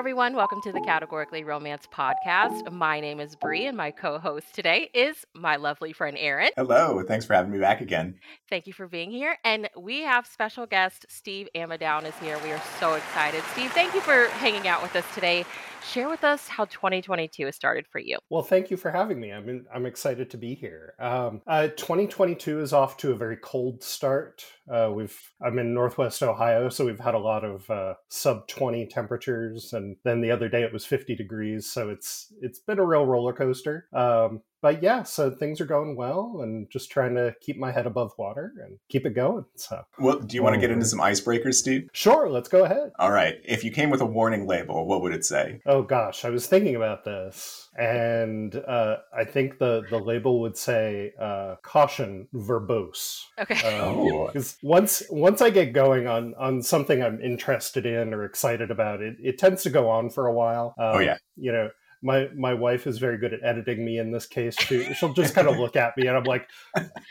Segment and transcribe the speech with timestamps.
[0.00, 0.34] everyone.
[0.34, 2.72] Welcome to the Categorically Romance podcast.
[2.72, 6.48] My name is Bree, and my co host today is my lovely friend Aaron.
[6.56, 7.02] Hello.
[7.06, 8.18] Thanks for having me back again.
[8.48, 9.36] Thank you for being here.
[9.44, 12.38] And we have special guest Steve Ammidown is here.
[12.42, 13.44] We are so excited.
[13.52, 15.44] Steve, thank you for hanging out with us today.
[15.82, 18.18] Share with us how 2022 has started for you.
[18.28, 19.32] Well, thank you for having me.
[19.32, 20.94] I'm in, I'm excited to be here.
[20.98, 24.44] Um, uh, 2022 is off to a very cold start.
[24.70, 28.86] Uh, we've I'm in Northwest Ohio, so we've had a lot of uh, sub 20
[28.86, 31.70] temperatures, and then the other day it was 50 degrees.
[31.70, 33.88] So it's it's been a real roller coaster.
[33.92, 37.86] Um, but yeah, so things are going well, and just trying to keep my head
[37.86, 39.44] above water and keep it going.
[39.56, 41.88] So, well, do you want to get into some icebreakers, Steve?
[41.92, 42.90] Sure, let's go ahead.
[42.98, 43.36] All right.
[43.44, 45.60] If you came with a warning label, what would it say?
[45.66, 50.56] Oh gosh, I was thinking about this, and uh, I think the the label would
[50.56, 53.54] say uh, "caution, verbose." Okay.
[53.54, 58.70] Because um, once once I get going on on something I'm interested in or excited
[58.70, 60.74] about, it it tends to go on for a while.
[60.78, 61.16] Um, oh yeah.
[61.36, 61.70] You know,
[62.02, 64.94] my my wife is very good at editing me in this case too.
[64.94, 66.48] She'll just kind of look at me and I'm like,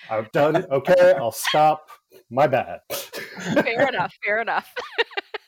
[0.09, 0.65] I'm done.
[0.71, 1.89] Okay, I'll stop.
[2.29, 2.81] My bad.
[2.89, 4.13] fair enough.
[4.23, 4.73] Fair enough.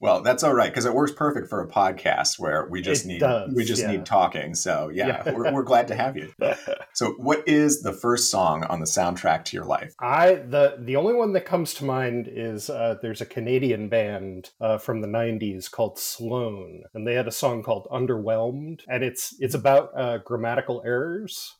[0.00, 3.08] Well, that's all right because it works perfect for a podcast where we just It
[3.08, 3.92] need does, we just yeah.
[3.92, 4.54] need talking.
[4.54, 5.32] So yeah, Yeah.
[5.32, 6.32] We're, we're glad to have you.
[6.92, 9.92] So, what is the first song on the soundtrack to your life?
[10.00, 14.50] I the the only one that comes to mind is uh, there's a Canadian band
[14.62, 19.34] uh, from the '90s called Sloan, and they had a song called "Underwhelmed," and it's
[19.40, 21.54] it's about uh, grammatical errors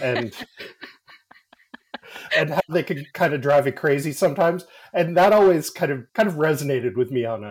[0.00, 0.32] and
[2.36, 6.12] and how they can kind of drive you crazy sometimes, and that always kind of
[6.14, 7.50] kind of resonated with me on a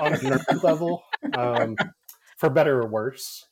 [0.00, 1.02] on a nerd level,
[1.36, 1.76] um,
[2.36, 3.46] for better or worse.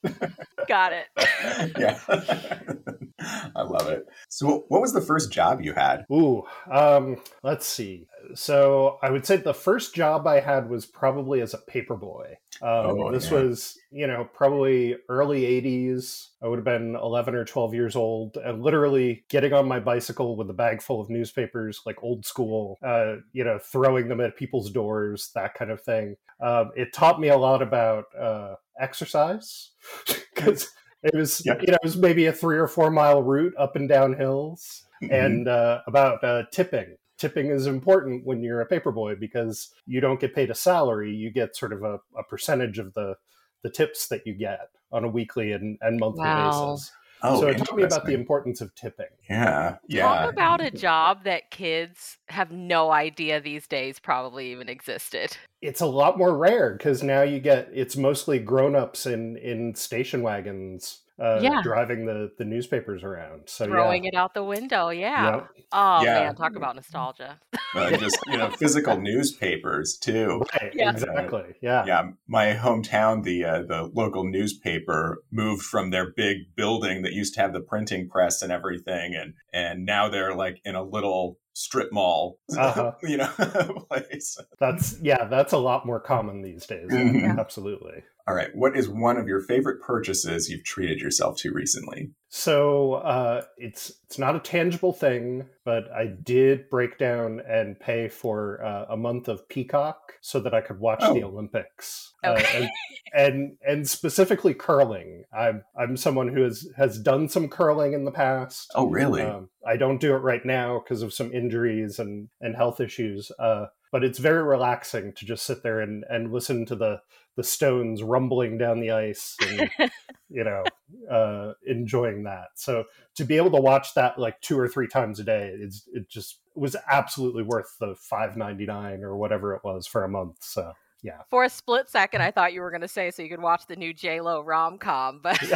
[0.69, 1.07] Got it.
[1.79, 1.99] yeah,
[3.55, 4.07] I love it.
[4.29, 6.05] So, what was the first job you had?
[6.11, 8.07] Ooh, um, let's see.
[8.35, 12.33] So I would say the first job I had was probably as a paperboy.
[12.63, 13.39] Um, Oh, this yeah.
[13.41, 16.29] was, you know, probably early 80s.
[16.43, 20.37] I would have been 11 or 12 years old and literally getting on my bicycle
[20.37, 24.37] with a bag full of newspapers, like old school, uh, you know, throwing them at
[24.37, 26.17] people's doors, that kind of thing.
[26.41, 29.71] Um, it taught me a lot about uh, exercise
[30.35, 30.71] because
[31.03, 31.55] it was, Yeah.
[31.61, 34.85] you know, it was maybe a three or four mile route up and down hills
[35.11, 36.97] and uh, about uh, tipping.
[37.19, 41.31] Tipping is important when you're a paperboy because you don't get paid a salary; you
[41.31, 43.15] get sort of a, a percentage of the
[43.63, 46.71] the tips that you get on a weekly and, and monthly Wow.
[46.73, 46.93] basis.
[47.23, 49.07] oh, so it taught me about the importance of tipping.
[49.29, 50.03] yeah, yeah.
[50.03, 55.37] Talk about a job that kids have no idea these days probably even existed.
[55.63, 59.75] It's a lot more rare because now you get it's mostly grown ups in in
[59.75, 61.01] station wagons.
[61.21, 61.61] Uh, Yeah.
[61.63, 63.43] driving the, the newspapers around.
[63.47, 64.89] So Throwing yeah, it out the window.
[64.89, 65.35] Yeah.
[65.37, 65.49] Yep.
[65.73, 66.15] Oh, Yeah.
[66.21, 66.35] man.
[66.35, 67.39] Talk about nostalgia.
[67.75, 70.43] Uh, just you know, physical newspapers too.
[70.61, 70.91] Right, Yeah.
[70.91, 71.55] exactly.
[71.61, 71.85] Yeah.
[71.87, 77.35] Yeah, my hometown, the uh, the local newspaper moved from their big building that used
[77.35, 81.39] to have the printing press and everything, and and now they're like in a little
[81.53, 82.93] strip mall, Uh-huh.
[83.03, 83.29] you know,
[83.91, 84.39] place.
[84.59, 86.89] That's yeah, that's a lot more common these days.
[86.91, 87.39] Mhm.
[87.39, 88.03] Absolutely.
[88.31, 92.13] All right, what is one of your favorite purchases you've treated yourself to recently?
[92.29, 98.07] So uh, it's it's not a tangible thing, but I did break down and pay
[98.09, 101.31] for uh, a month of Peacock so that I could watch the Oh.
[101.31, 102.13] Olympics.
[102.25, 102.41] Okay.
[102.41, 102.71] Uh, and,
[103.13, 105.25] and and specifically curling.
[105.37, 108.71] I'm I'm someone who has has done some curling in the past.
[108.77, 109.23] Oh, really?
[109.23, 113.33] Um, I don't do it right now because of some injuries and, and health issues.
[113.41, 117.01] Uh, but it's very relaxing to just sit there and, and listen to the,
[117.37, 119.71] the stones rumbling down the ice and,
[120.29, 120.65] you know,
[121.11, 122.49] uh, enjoying that.
[122.55, 122.85] So
[123.17, 126.09] to be able to watch that like two or three times a day, it's, it
[126.09, 130.37] just was absolutely worth the five ninety nine or whatever it was for a month.
[130.41, 131.23] So yeah.
[131.31, 133.67] For a split second, I thought you were going to say so you could watch
[133.67, 135.49] the new J Lo rom com, but you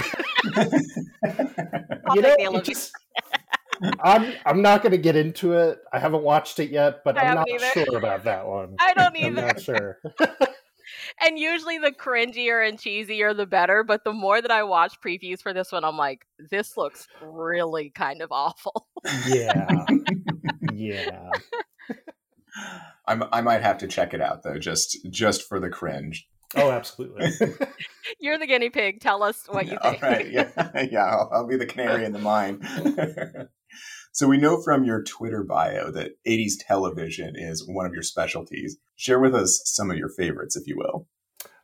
[0.54, 0.70] know,
[1.24, 2.68] the it Olympics.
[2.68, 2.92] just-
[4.02, 5.80] I'm I'm not going to get into it.
[5.92, 7.66] I haven't watched it yet, but I I'm not either.
[7.72, 8.76] sure about that one.
[8.78, 9.98] I don't I'm not sure.
[11.20, 15.40] And usually the cringier and cheesier the better, but the more that I watch previews
[15.40, 18.88] for this one, I'm like, this looks really kind of awful.
[19.26, 19.86] yeah,
[20.72, 21.30] yeah.
[23.06, 26.26] I'm, I might have to check it out though, just just for the cringe.
[26.56, 27.30] Oh, absolutely.
[28.20, 29.00] You're the guinea pig.
[29.00, 30.02] Tell us what you All think.
[30.02, 32.60] right, yeah, yeah, I'll, I'll be the canary in the mine.
[34.14, 38.78] So we know from your Twitter bio that 80s television is one of your specialties.
[38.96, 41.06] Share with us some of your favorites, if you will.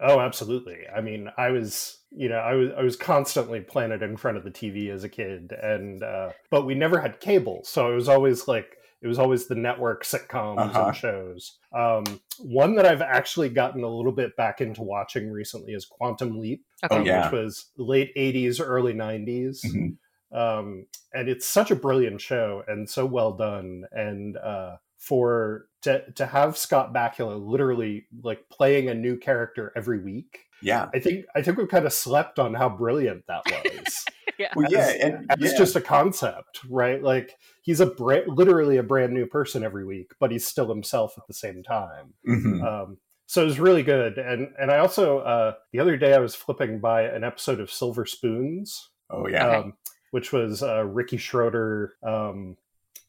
[0.01, 0.79] oh, absolutely.
[0.95, 4.45] I mean, I was, you know, I was, I was constantly planted in front of
[4.45, 8.09] the TV as a kid, and uh, but we never had cable, so it was
[8.09, 10.87] always like it was always the network sitcoms Uh-huh.
[10.89, 11.57] and shows.
[11.75, 12.05] Um,
[12.39, 16.63] one that I've actually gotten a little bit back into watching recently is Quantum Leap,
[16.85, 16.97] Okay.
[16.97, 17.25] Oh, yeah.
[17.31, 19.61] which was late 80s, early 90s.
[19.65, 19.97] Mhm.
[20.33, 23.85] Um, and it's such a brilliant show and so well done.
[23.93, 29.99] And uh, for to, to have Scott Bakula literally like playing a new character every
[30.03, 30.89] week, Yeah.
[30.95, 34.05] I think I think we kind of slept on how brilliant that was.
[34.39, 34.53] Yeah.
[34.57, 35.59] Well, yeah, and It's yeah.
[35.59, 37.03] just a concept, right?
[37.03, 41.15] Like he's a bra- literally a brand new person every week, but he's still himself
[41.19, 42.15] at the same time.
[42.27, 42.63] Mhm.
[42.65, 44.17] Um, so it was really good.
[44.19, 47.71] And and I also uh, the other day I was flipping by an episode of
[47.71, 49.59] Silver Spoons, Oh yeah.
[49.59, 49.75] um,
[50.11, 52.57] which was uh, Ricky Schroder, um,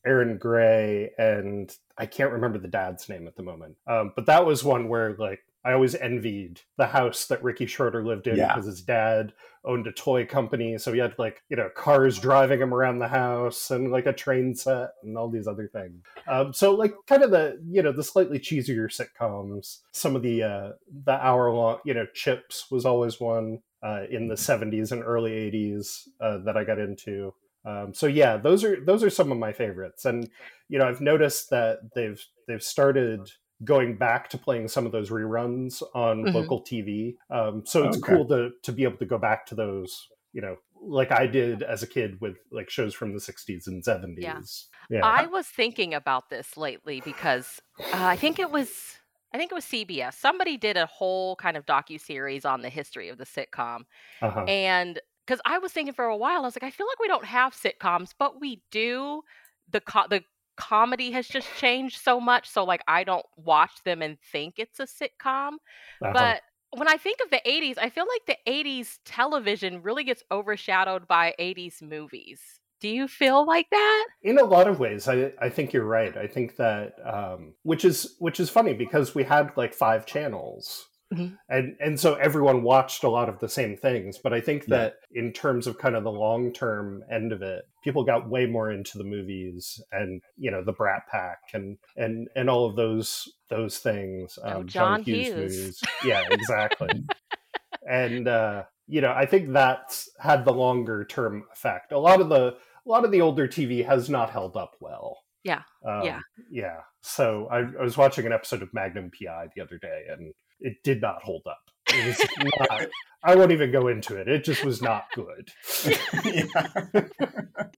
[0.06, 3.78] Erin Gray, and I can't remember the dad's name at the moment.
[3.88, 8.04] Um, but that was one where like I always envied the house that Ricky Schroder
[8.04, 8.48] lived in Yeah.
[8.48, 9.34] because his dad
[9.64, 13.08] owned a toy company, so he had like you know cars driving him around the
[13.08, 16.04] house and like a train set and all these other things.
[16.28, 20.42] Um, so like kind of the you know the slightly cheesier sitcoms, some of the
[20.42, 20.70] uh,
[21.06, 25.32] the hour long you know Chips was always one uh, in the 70s and early
[25.34, 27.34] 80s uh, that I got into.
[27.66, 30.30] Um, so yeah, those are those are some of my favorites, and
[30.68, 33.30] you know I've noticed that they've they've started
[33.64, 36.32] going back to playing some of those reruns on Mhm.
[36.32, 37.18] local TV.
[37.30, 37.98] Um, so it's Okay.
[37.98, 41.62] cool to to be able to go back to those, you know, like I did
[41.62, 44.70] as a kid with like shows from the 60s and 70s.
[44.90, 45.14] Yeah.
[45.16, 47.60] I was thinking about this lately because
[47.92, 49.00] uh, I think it was
[49.34, 50.16] I think it was CBS.
[50.16, 53.86] Somebody did a whole kind of docu series on the history of the sitcom,
[54.22, 54.44] uh-huh.
[54.44, 57.08] and because I was thinking for a while, I was like, I feel like we
[57.08, 59.22] don't have sitcoms, but we do.
[59.70, 60.24] The co- the
[60.58, 64.80] comedy has just changed so much, so like I don't watch them and think it's
[64.80, 65.54] a sitcom.
[66.02, 66.12] Uh-huh.
[66.14, 66.42] But
[66.72, 71.08] when I think of the 80s, I feel like the 80s television really gets overshadowed
[71.08, 72.61] by 80s movies.
[72.82, 74.06] Do you feel like that?
[74.24, 77.86] in a lot of ways I, I think you're right i think that um, which
[77.86, 81.38] is which is funny because we had like five channels Mhm.
[81.50, 84.78] and and so everyone watched a lot of the same things but i think Yeah.
[84.78, 88.46] that in terms of kind of the long term end of it people got way
[88.46, 92.78] more into the movies and you know the brat pack and and and all of
[92.78, 95.36] those those things um, Oh, John Hughes.
[95.36, 97.04] movies yeah exactly
[97.90, 102.30] and uh you know i think that's had the longer term effect a lot of
[102.30, 102.56] the
[102.86, 106.20] a lot of the older tv has not held up well Yeah, um, yeah.
[106.50, 110.34] yeah so I, I was watching an episode of magnum pi the other day and
[110.60, 112.88] it did not hold up it was not
[113.24, 115.50] i won't even go into it it just was not good
[116.26, 116.46] yeah.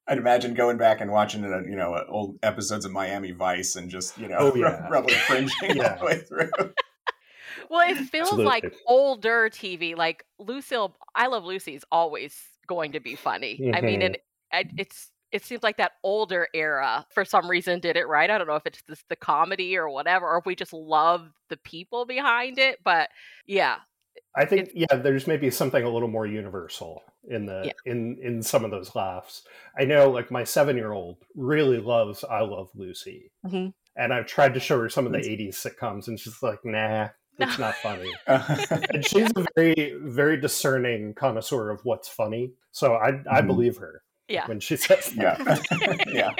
[0.07, 3.89] I'd imagine going back and watching uh, you know old episodes of Miami Vice and
[3.89, 4.85] just you know Oh, yeah.
[4.87, 5.93] probably cringing Yeah.
[5.93, 6.49] all the way through.
[7.69, 9.95] Well, it feels like older TV.
[9.95, 13.71] Like Lucille, I Love Lucy is always going to be funny.
[13.73, 14.15] I mean, Mhm.
[14.53, 18.29] And I- it's it seems like that older era for some reason did it right.
[18.29, 21.27] I don't know if it's just the comedy or whatever, or if we just love
[21.49, 22.77] the people behind it.
[22.83, 23.09] But
[23.47, 23.77] yeah,
[24.35, 27.91] I think yeah, there's maybe something a little more universal in the Yeah.
[27.91, 29.41] in in some of those laughs.
[29.75, 33.31] I know like my 7-year-old really loves I Love Lucy.
[33.43, 33.73] Mhm.
[33.95, 37.09] And I've tried to show her some of the 80s sitcoms and she's like, "Nah,
[37.39, 38.11] it's not funny."
[38.93, 42.53] And she's a very very discerning connoisseur of what's funny.
[42.71, 43.47] So I I Mhm.
[43.47, 44.03] believe her
[44.33, 45.39] yeah, when she says that.
[45.71, 46.31] yeah, yeah.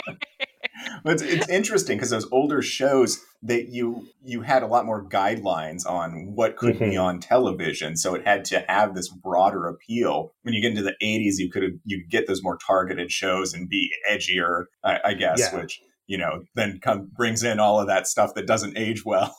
[1.04, 5.04] But it's, it's interesting because those older shows that you you had a lot more
[5.08, 7.04] guidelines on what could be Mhm.
[7.04, 10.34] on television, so it had to have this broader appeal.
[10.44, 13.54] When you get into the '80s, you could you could get those more targeted shows
[13.54, 15.60] and be edgier, I, I guess, Yeah.
[15.62, 19.36] which you know then come brings in all of that stuff that doesn't age well.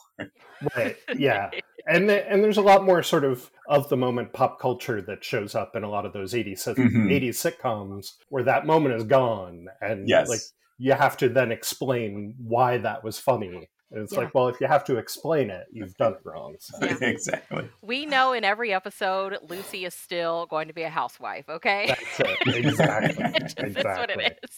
[0.75, 0.95] Right.
[1.17, 1.49] Yeah.
[1.87, 5.23] And the, and there's a lot more sort of of the moment pop culture that
[5.23, 7.11] shows up in a lot of those 80s sit- Mhm.
[7.11, 10.27] 80s sitcoms where that moment is gone and Yes.
[10.29, 10.39] like
[10.77, 13.69] you have to then explain why that was funny.
[13.91, 14.21] And it's Yeah.
[14.21, 16.55] like, well, if you have to explain it, you've done it wrong.
[16.59, 16.77] So.
[16.81, 16.97] Yeah.
[17.01, 17.69] exactly.
[17.81, 21.47] we know in every episode Lucy is still going to be a housewife.
[21.49, 21.87] Okay.
[21.87, 22.37] That's it.
[22.65, 23.23] Exactly.
[23.39, 24.25] Just is what exactly.
[24.25, 24.57] it is.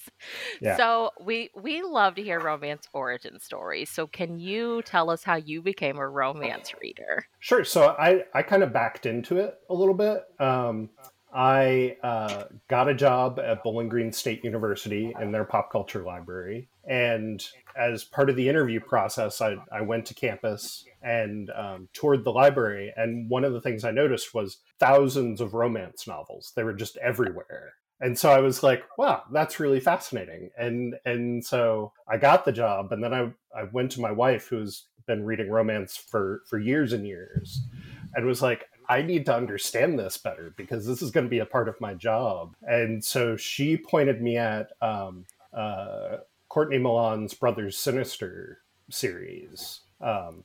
[0.61, 0.77] Yeah.
[0.77, 3.89] So we we love to hear romance origin stories.
[3.89, 7.25] So can you tell us how you became a romance reader?
[7.39, 7.63] Sure.
[7.63, 10.23] So I, I kind of backed into it a little bit.
[10.39, 10.89] Um,
[11.37, 16.67] I uh, got a job at Bowling Green State University in their pop culture library.
[16.89, 17.45] And
[17.77, 22.31] as part of the interview process, I, I went to campus and um, toured the
[22.31, 22.91] library.
[22.97, 26.53] And one of the things I noticed was thousands of romance novels.
[26.55, 27.73] They were just everywhere.
[28.01, 30.49] And so I was like, wow, that's really fascinating.
[30.57, 34.47] And and so I got the job and then I, I went to my wife
[34.47, 37.61] who's been reading romance for, for years and years
[38.15, 41.39] and was like, I need to understand this better because this is going to be
[41.39, 42.55] a part of my job.
[42.61, 46.17] And so she pointed me at um, uh,
[46.49, 50.43] Courtney Milan's Brothers Sinister series um,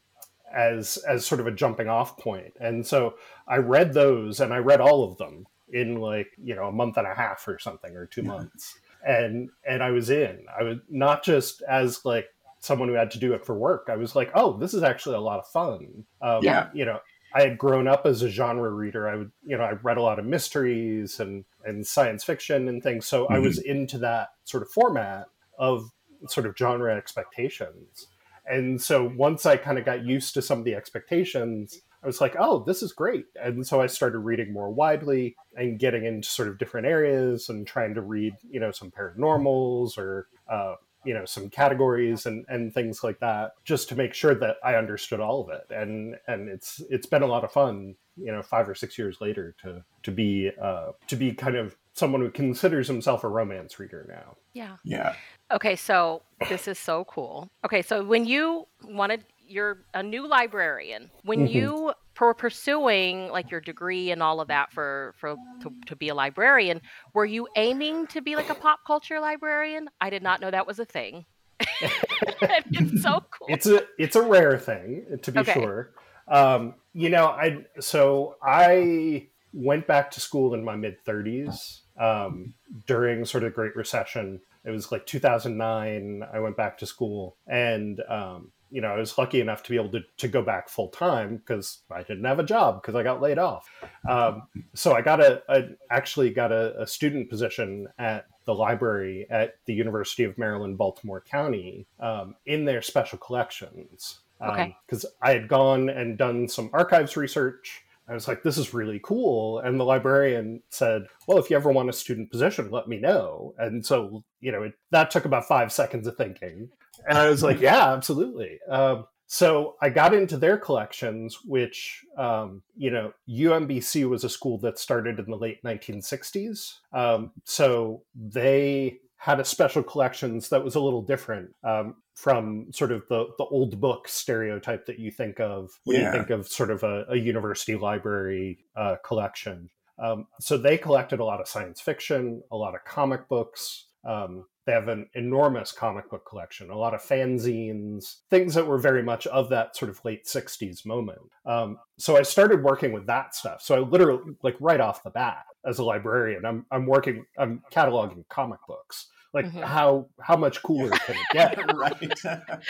[0.53, 2.55] as as sort of a jumping off point.
[2.61, 3.15] and so
[3.47, 6.97] I read those and I read all of them in like you know a month
[6.97, 10.45] and a half or something or two months, and and I was in.
[10.59, 12.27] I was not just as like
[12.61, 13.89] someone who had to do it for work.
[13.91, 16.05] I was like, oh, this is actually a lot of fun.
[16.21, 16.69] Um, Yeah.
[16.73, 17.01] You know,
[17.35, 19.09] I had grown up as a genre reader.
[19.09, 22.83] I would, you know, I read a lot of mysteries and and science fiction and
[22.83, 23.07] things.
[23.07, 25.27] So I was into that sort of format
[25.59, 25.91] of
[26.29, 28.09] sort of genre expectations.
[28.47, 32.21] And so once I kind of got used to some of the expectations, I was
[32.21, 33.27] like, oh, this is great.
[33.41, 37.67] And so I started reading more widely and getting into sort of different areas and
[37.67, 40.75] trying to read, you know, some paranormals or, uh,
[41.05, 44.75] you know, some categories and, and things like that, just to make sure that I
[44.77, 45.75] understood all of it.
[45.75, 49.21] And and it's it's been a lot of fun, you know, five or six years
[49.21, 53.79] later to to be uh, to be kind of someone who considers himself a romance
[53.79, 54.37] reader now.
[54.55, 54.77] Yeah.
[54.85, 55.15] Yeah.
[55.51, 57.51] Okay, so this is so cool.
[57.65, 61.11] Okay, so when you wanted you're a new librarian.
[61.25, 61.53] When Mhm.
[61.53, 66.09] you were pursuing like your degree and all of that for for to, to be
[66.09, 66.81] a librarian,
[67.15, 69.89] were you aiming to be like a pop culture librarian?
[70.01, 71.25] I did not know that was a thing.
[71.81, 73.49] it's so cool.
[73.49, 75.55] It's a it's a rare thing to be Okay.
[75.55, 75.91] sure.
[76.29, 82.55] Um, you know, I so I went back to school in my mid 30s um,
[82.87, 84.41] during sort of Great Recession.
[84.65, 86.25] It was like 2009.
[86.33, 89.77] I went back to school, and um, you know, I was lucky enough to be
[89.77, 93.03] able to, to go back full time because I didn't have a job because I
[93.03, 93.69] got laid off.
[94.09, 99.27] Um, so I got a, a actually got a, a student position at the library
[99.31, 104.21] at the University of Maryland, Baltimore County, um, in their special collections.
[104.43, 104.75] Okay.
[104.87, 107.85] Because I had gone and done some archives research.
[108.13, 109.61] I was like, this is really cool.
[109.61, 113.55] And the librarian said, well, if you ever want a student position, let me know.
[113.57, 116.69] And so, you know, it, that took about five seconds of thinking.
[117.09, 118.59] And I was like, yeah, absolutely.
[118.69, 124.59] Um, so I got into their collections, which, um, you know, UMBC was a school
[124.59, 126.81] that started in the late 1960s.
[126.93, 132.91] Um, so they had a special collections that was a little different um, from sort
[132.91, 136.07] of the, the old book stereotype that you think of when Yeah.
[136.07, 139.71] you think of sort of a, a university library uh, collection.
[140.03, 143.87] Um, so they collected a lot of science fiction, a lot of comic books.
[144.05, 148.79] Um, they have an enormous comic book collection, a lot of fanzines, things that were
[148.79, 151.21] very much of that sort of late 60s moment.
[151.47, 153.63] Um, so I started working with that stuff.
[153.63, 157.63] So I literally, like right off the bat, as a librarian, I'm, I'm working, I'm
[157.73, 159.09] cataloging comic books.
[159.35, 159.65] Like Mhm.
[159.65, 161.57] how how much cooler can it get?
[161.75, 162.21] right.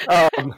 [0.38, 0.54] um,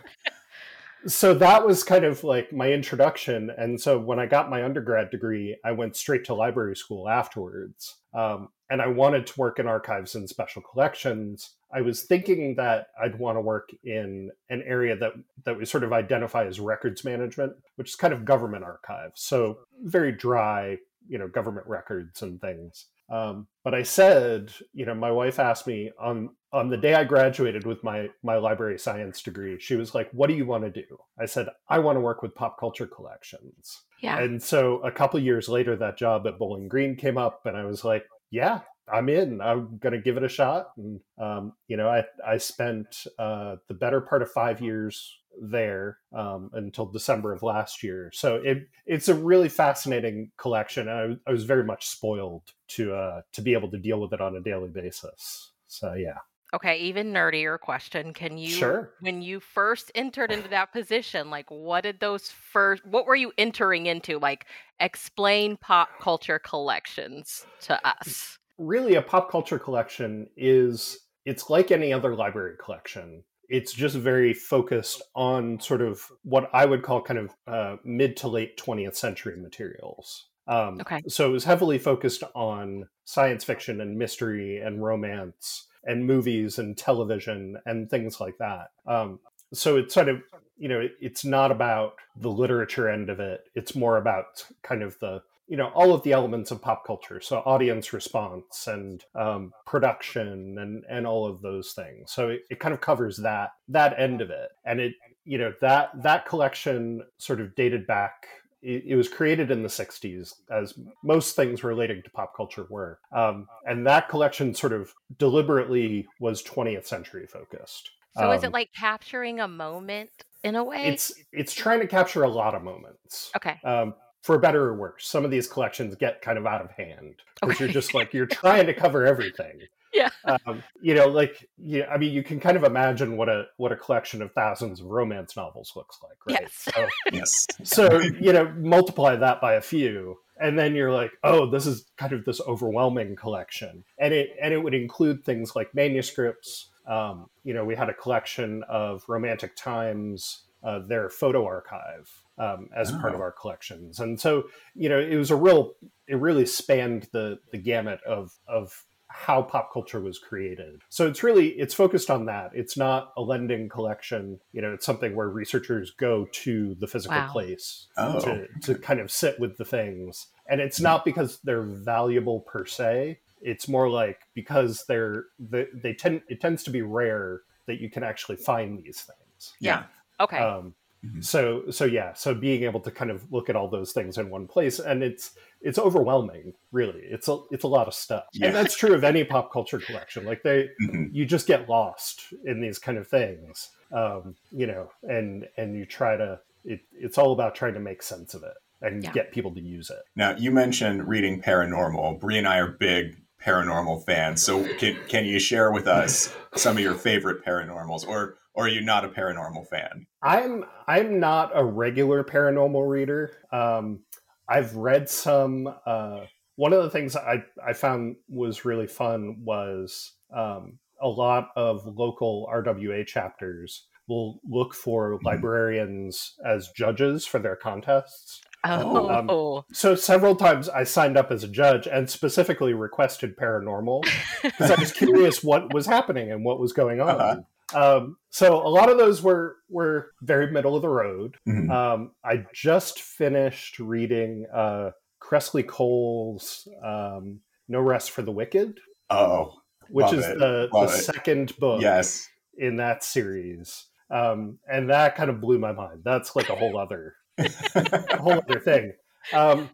[1.07, 5.11] so that was kind of like my introduction and so when i got my undergrad
[5.11, 9.67] degree i went straight to library school afterwards um, and i wanted to work in
[9.67, 14.97] archives and special collections i was thinking that i'd want to work in an area
[14.97, 15.13] that
[15.45, 19.59] that we sort of identify as records management which is kind of government archives so
[19.83, 20.77] very dry
[21.09, 25.67] you know government records and things um, but I said, you know, my wife asked
[25.67, 29.59] me on on the day I graduated with my my library science degree.
[29.59, 32.23] She was like, "What do you want to do?" I said, "I want to work
[32.23, 34.19] with pop culture collections." yeah.
[34.19, 37.65] And so a couple years later, that job at Bowling Green came up, and I
[37.65, 39.41] was like, "Yeah, I'm in.
[39.43, 43.75] I'm gonna give it a shot." And um, you know, I I spent uh, the
[43.75, 48.11] better part of five years there um, until December of last year.
[48.15, 53.21] So it it's a really fascinating collection, I, I was very much spoiled to uh,
[53.33, 55.53] to be able to deal with it on a daily basis.
[55.67, 56.19] So yeah,
[56.55, 58.13] Okay, even nerdier question.
[58.13, 58.93] Can you sure.
[59.01, 63.33] when you first entered into that position, like what did those first what were you
[63.37, 64.21] entering into?
[64.21, 64.47] Like
[64.79, 68.39] explain pop culture collections to us.
[68.57, 74.33] really a pop culture collection is it's like any other library collection it's just very
[74.35, 78.97] focused on sort of what i would call kind of uh, mid to late 20th
[78.97, 80.27] century materials.
[80.47, 81.01] Um, Okay.
[81.09, 86.77] so it was heavily focused on science fiction and mystery and romance and movies and
[86.77, 88.69] television and things like that.
[88.87, 89.21] Um,
[89.53, 90.23] so it's sort of
[90.57, 93.41] you know it, it's not about the literature end of it.
[93.55, 95.23] It's more about kind of the
[95.55, 97.21] you know all of the elements of pop culture.
[97.21, 102.11] So audience response and um, production and and all of those things.
[102.11, 104.49] So it, it kind of covers that that end of it.
[104.65, 104.95] And it
[105.25, 108.27] you know that that collection sort of dated back
[108.63, 112.99] it, was created in the 60s as most things relating to pop culture were.
[113.13, 117.91] Um, and that collection sort of deliberately was 20th century focused.
[118.17, 120.11] So is it Um, like capturing a moment
[120.43, 120.87] in a way?
[120.87, 123.31] it's it's trying to capture a lot of moments.
[123.37, 123.61] Okay.
[123.63, 123.95] um,
[124.25, 125.07] for better or worse.
[125.07, 127.65] Some of these collections get kind of out of hand because Okay.
[127.67, 129.61] you're just like you're trying to cover everything.
[129.93, 130.09] Yeah.
[130.25, 133.71] Um, you know, like yeah, I mean, you can kind of imagine what a what
[133.71, 136.41] a collection of thousands of romance novels looks like, right?
[136.43, 136.69] Yes.
[136.75, 137.47] So, Yes.
[137.63, 141.85] so you know, multiply that by a few, and then you're like, oh, this is
[141.99, 146.71] kind of this overwhelming collection, and it and it would include things like manuscripts.
[146.89, 152.69] Um, you know, we had a collection of Romantic Times, uh, their photo archive, um,
[152.75, 153.25] as part of Oh.
[153.25, 155.75] our collections, and so you know, it was a real,
[156.09, 160.83] it really spanned the the gamut of of how pop culture was created.
[160.89, 162.51] So it's really it's focused on that.
[162.53, 164.41] It's not a lending collection.
[164.53, 167.31] You know, it's something where researchers go to the physical Wow.
[167.31, 168.19] place Oh.
[168.21, 170.27] to, to kind of sit with the things.
[170.49, 173.21] And it's not because they're valuable per se.
[173.41, 177.91] It's more like because they're they, they tend it tends to be rare that you
[177.91, 179.55] can actually find these things.
[179.61, 179.85] Yeah.
[180.19, 180.39] Okay.
[180.39, 181.25] Um, Mhm.
[181.25, 184.31] so so yeah, so being able to kind of look at all those things in
[184.31, 187.01] one place, and it's it's overwhelming, really.
[187.03, 188.47] It's a it's a lot of stuff, Yeah.
[188.49, 190.25] and that's true of any pop culture collection.
[190.25, 191.11] Like they, Mhm.
[191.13, 195.85] you just get lost in these kind of things, um, you know, and and you
[195.87, 196.41] try to.
[196.67, 199.13] It, it's all about trying to make sense of it and Yeah.
[199.13, 200.03] get people to use it.
[200.17, 202.19] Now, you mentioned reading paranormal.
[202.21, 204.43] Bree and I are big paranormal fans.
[204.43, 208.69] So, can, can you share with us some of your favorite paranormals, or, or are
[208.69, 210.07] you not a paranormal fan?
[210.23, 213.33] I'm I'm not a regular paranormal reader.
[213.53, 214.01] Um,
[214.49, 215.75] I've read some.
[215.85, 216.21] Uh,
[216.57, 221.85] one of the things I I found was really fun was um, a lot of
[221.87, 228.43] local RWA chapters will look for librarians as judges for their contests.
[228.65, 229.09] oh.
[229.09, 229.31] um,
[229.73, 234.07] So several times I signed up as a judge and specifically requested paranormal
[234.43, 237.21] because I was curious what was happening and what was going on.
[237.21, 237.41] Uh-huh.
[237.75, 241.37] Um, so a lot of those were were very middle of the road.
[241.47, 241.71] Mhm.
[241.71, 244.91] Um, I just finished reading uh,
[245.21, 248.79] Kresley Cole's um, "No Rest for the Wicked,"
[249.11, 249.55] Oh,
[249.89, 250.39] which is it.
[250.39, 252.29] the, the second book yes.
[252.57, 256.03] in that series, um, and that kind of blew my mind.
[256.05, 258.93] That's like a whole other a whole other thing.
[259.33, 259.71] Um,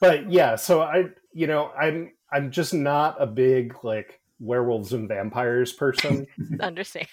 [0.00, 5.08] but yeah, so I, you know, I'm I'm just not a big like werewolves and
[5.08, 6.26] vampires person.
[6.60, 7.08] Understand.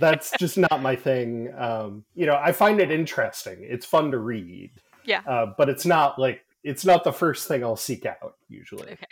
[0.00, 1.52] That's just not my thing.
[1.56, 3.58] Um, you know, I find it interesting.
[3.60, 4.70] It's fun to read.
[5.04, 5.22] Yeah.
[5.26, 8.92] Uh, but it's not like it's not the first thing I'll seek out usually.
[8.92, 9.06] Okay.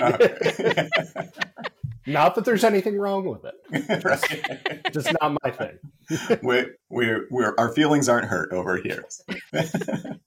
[0.00, 0.84] Uh,
[2.06, 4.04] Not that there's anything wrong with it.
[4.04, 4.92] right.
[4.92, 5.78] Just not my thing.
[6.42, 9.04] we we're, we're, our feelings aren't hurt over here.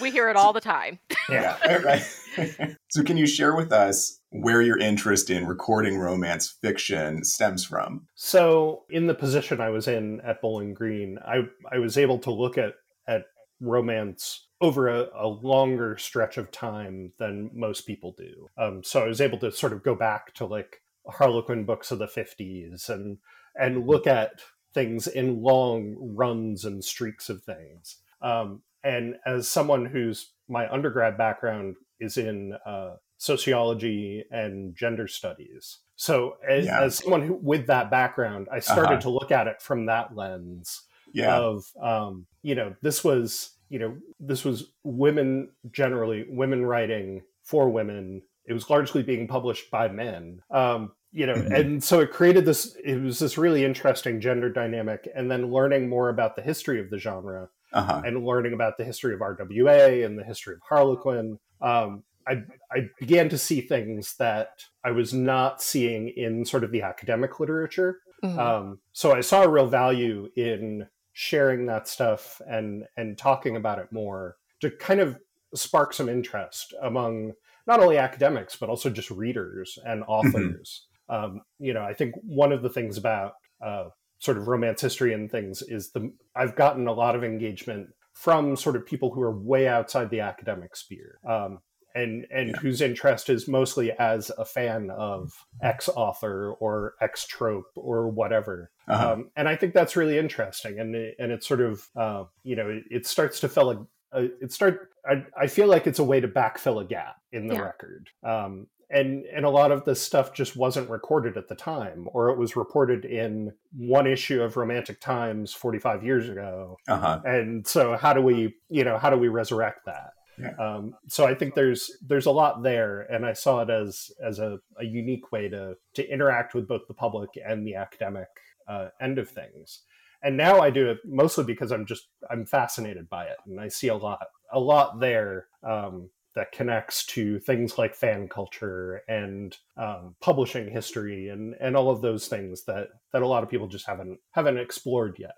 [0.00, 1.00] We hear it all the time.
[1.28, 1.56] Yeah.
[1.64, 2.76] Yeah, right.
[2.88, 8.06] so, can you share with us where your interest in recording romance fiction stems from?
[8.14, 12.30] So, in the position I was in at Bowling Green, I I was able to
[12.30, 12.74] look at
[13.08, 13.24] at
[13.60, 18.48] romance over a, a longer stretch of time than most people do.
[18.56, 21.98] Um, so, I was able to sort of go back to like Harlequin books of
[21.98, 23.18] the '50s and
[23.54, 24.40] and look at
[24.74, 27.96] things in long runs and streaks of things.
[28.20, 35.78] Um, and as someone who's my undergrad background is in uh, sociology and gender studies.
[35.96, 36.82] So, as, Yeah.
[36.82, 39.00] as someone who, with that background, I started Uh-huh.
[39.02, 41.38] to look at it from that lens Yeah.
[41.38, 47.70] of, um, you know, this was, you know, this was women generally, women writing for
[47.70, 48.22] women.
[48.46, 50.40] It was largely being published by men.
[50.50, 51.58] Um, you know, Mhm.
[51.58, 52.76] and so it created this.
[52.84, 56.90] It was this really interesting gender dynamic, and then learning more about the history of
[56.90, 58.02] the genre Uh huh.
[58.04, 62.90] and learning about the history of RWA and the history of Harlequin, um, I, I
[62.98, 68.00] began to see things that I was not seeing in sort of the academic literature.
[68.22, 68.38] Mhm.
[68.38, 73.78] Um, so I saw a real value in sharing that stuff and and talking about
[73.78, 75.18] it more to kind of
[75.54, 77.32] spark some interest among
[77.66, 80.86] not only academics but also just readers and authors.
[81.08, 83.84] Um, you know, I think one of the things about uh,
[84.18, 88.56] sort of romance history and things is the I've gotten a lot of engagement from
[88.56, 91.18] sort of people who are way outside the academic sphere.
[91.28, 91.60] Um,
[91.94, 92.58] and, and Yeah.
[92.58, 98.70] whose interest is mostly as a fan of X author or X trope or whatever.
[98.86, 99.12] Uh-huh.
[99.12, 100.78] Um, and I think that's really interesting.
[100.78, 103.76] And it, and it's sort of uh, you know it, it starts to fill a,
[103.76, 104.90] a it start.
[105.08, 107.60] I, I feel like it's a way to backfill a gap in the Yeah.
[107.60, 108.08] record.
[108.24, 112.30] Um, and and a lot of this stuff just wasn't recorded at the time, or
[112.30, 116.76] it was reported in one issue of Romantic Times 45 years ago.
[116.86, 117.20] Uh huh.
[117.24, 120.10] And so, how do we you know how do we resurrect that?
[120.38, 120.52] Yeah.
[120.60, 124.38] Um, so I think there's there's a lot there, and I saw it as as
[124.38, 128.28] a, a unique way to to interact with both the public and the academic
[128.68, 129.82] uh, end of things.
[130.26, 133.68] And now I do it mostly because I'm just I'm fascinated by it, and I
[133.68, 139.56] see a lot a lot there um, that connects to things like fan culture and
[139.76, 143.68] um, publishing history and and all of those things that that a lot of people
[143.68, 145.36] just haven't haven't explored yet.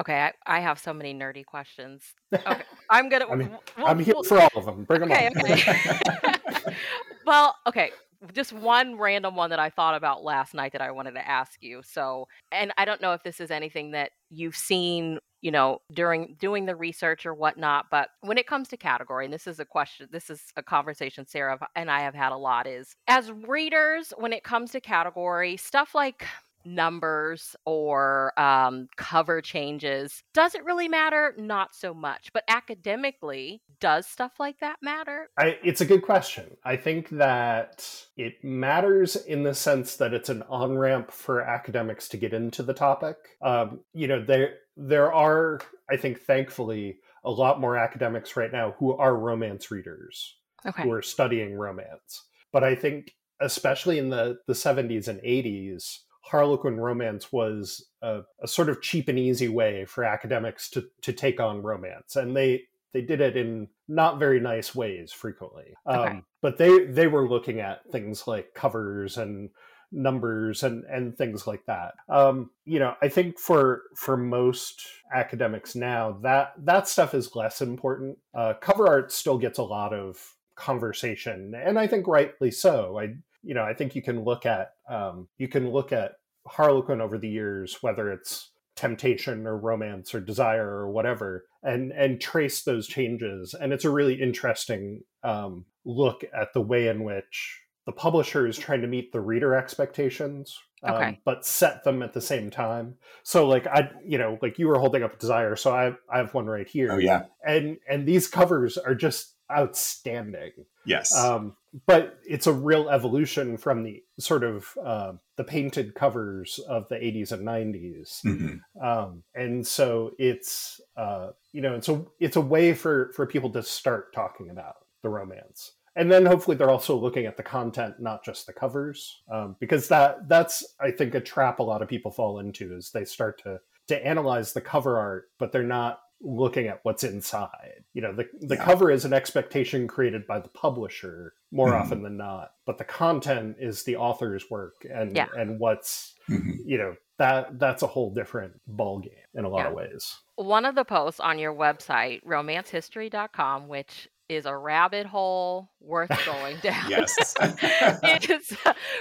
[0.00, 2.14] Okay, I, I have so many nerdy questions.
[2.32, 3.28] Okay, I'm gonna.
[3.28, 4.84] I mean, we'll- I'm here we'll- for all of them.
[4.84, 5.50] Bring Okay, them on.
[5.50, 6.74] okay.
[7.26, 7.90] well, okay.
[8.32, 11.62] Just one random one that I thought about last night that I wanted to ask
[11.62, 11.82] you.
[11.84, 16.36] So, and I don't know if this is anything that you've seen, you know, during
[16.38, 19.64] doing the research or whatnot, but when it comes to category, and this is a
[19.64, 24.12] question, this is a conversation Sarah and I have had a lot is as readers,
[24.16, 26.26] when it comes to category, stuff like
[26.64, 34.06] numbers or um, cover changes does it really matter not so much but academically does
[34.06, 36.56] stuff like that matter I, it's a good question.
[36.64, 42.08] I think that it matters in the sense that it's an on ramp for academics
[42.08, 43.16] to get into the topic.
[43.42, 48.74] Um, you know, there there are, I think, thankfully, a lot more academics right now
[48.78, 52.24] who are romance readers okay who are studying romance.
[52.52, 58.48] But I think, especially in the the seventies and eighties, Harlequin romance was a, a
[58.48, 62.62] sort of cheap and easy way for academics to to take on romance, and they
[62.92, 65.74] they did it in not very nice ways frequently.
[65.86, 66.22] Um, Okay.
[66.40, 69.50] But they they were looking at things like covers and
[69.92, 71.94] numbers and and things like that.
[72.08, 74.82] Um, you know, I think for for most
[75.14, 78.18] academics now that that stuff is less important.
[78.34, 82.98] Uh, cover art still gets a lot of conversation, and I think rightly so.
[82.98, 86.12] I you know I think you can look at um, you can look at
[86.46, 92.20] Harlequin over the years, whether it's temptation or romance or desire or whatever and and
[92.20, 93.54] trace those changes.
[93.54, 98.58] And it's a really interesting um, look at the way in which the publisher is
[98.58, 102.96] trying to meet the reader expectations um, but set them at the same time.
[103.22, 106.34] So like i you know like you were holding up desire so i i have
[106.34, 106.92] one right here.
[106.92, 107.24] Oh yeah.
[107.46, 110.52] and and these covers are just outstanding.
[110.84, 111.16] Yes.
[111.16, 116.86] um, but it's a real evolution from the sort of uh, the painted covers of
[116.88, 118.60] the 80s and 90s Mhm.
[118.82, 123.50] um, and so it's uh, you know it's a it's a way for for people
[123.50, 127.94] to start talking about the romance and then hopefully they're also looking at the content
[128.00, 131.88] not just the covers um, because that that's i think a trap a lot of
[131.88, 133.58] people fall into is they start to
[133.88, 138.28] to analyze the cover art but they're not looking at what's inside you know the,
[138.40, 138.64] the Yeah.
[138.64, 141.80] cover is an expectation created by the publisher more Mhm.
[141.80, 145.26] often than not but the content is the author's work and Yeah.
[145.36, 146.54] and what's Mhm.
[146.64, 149.68] you know that that's a whole different ballgame in a lot Yeah.
[149.68, 155.70] of ways one of the posts on your website romancehistory.com which is a rabbit hole
[155.80, 157.34] worth going down Yes.
[157.40, 158.54] it's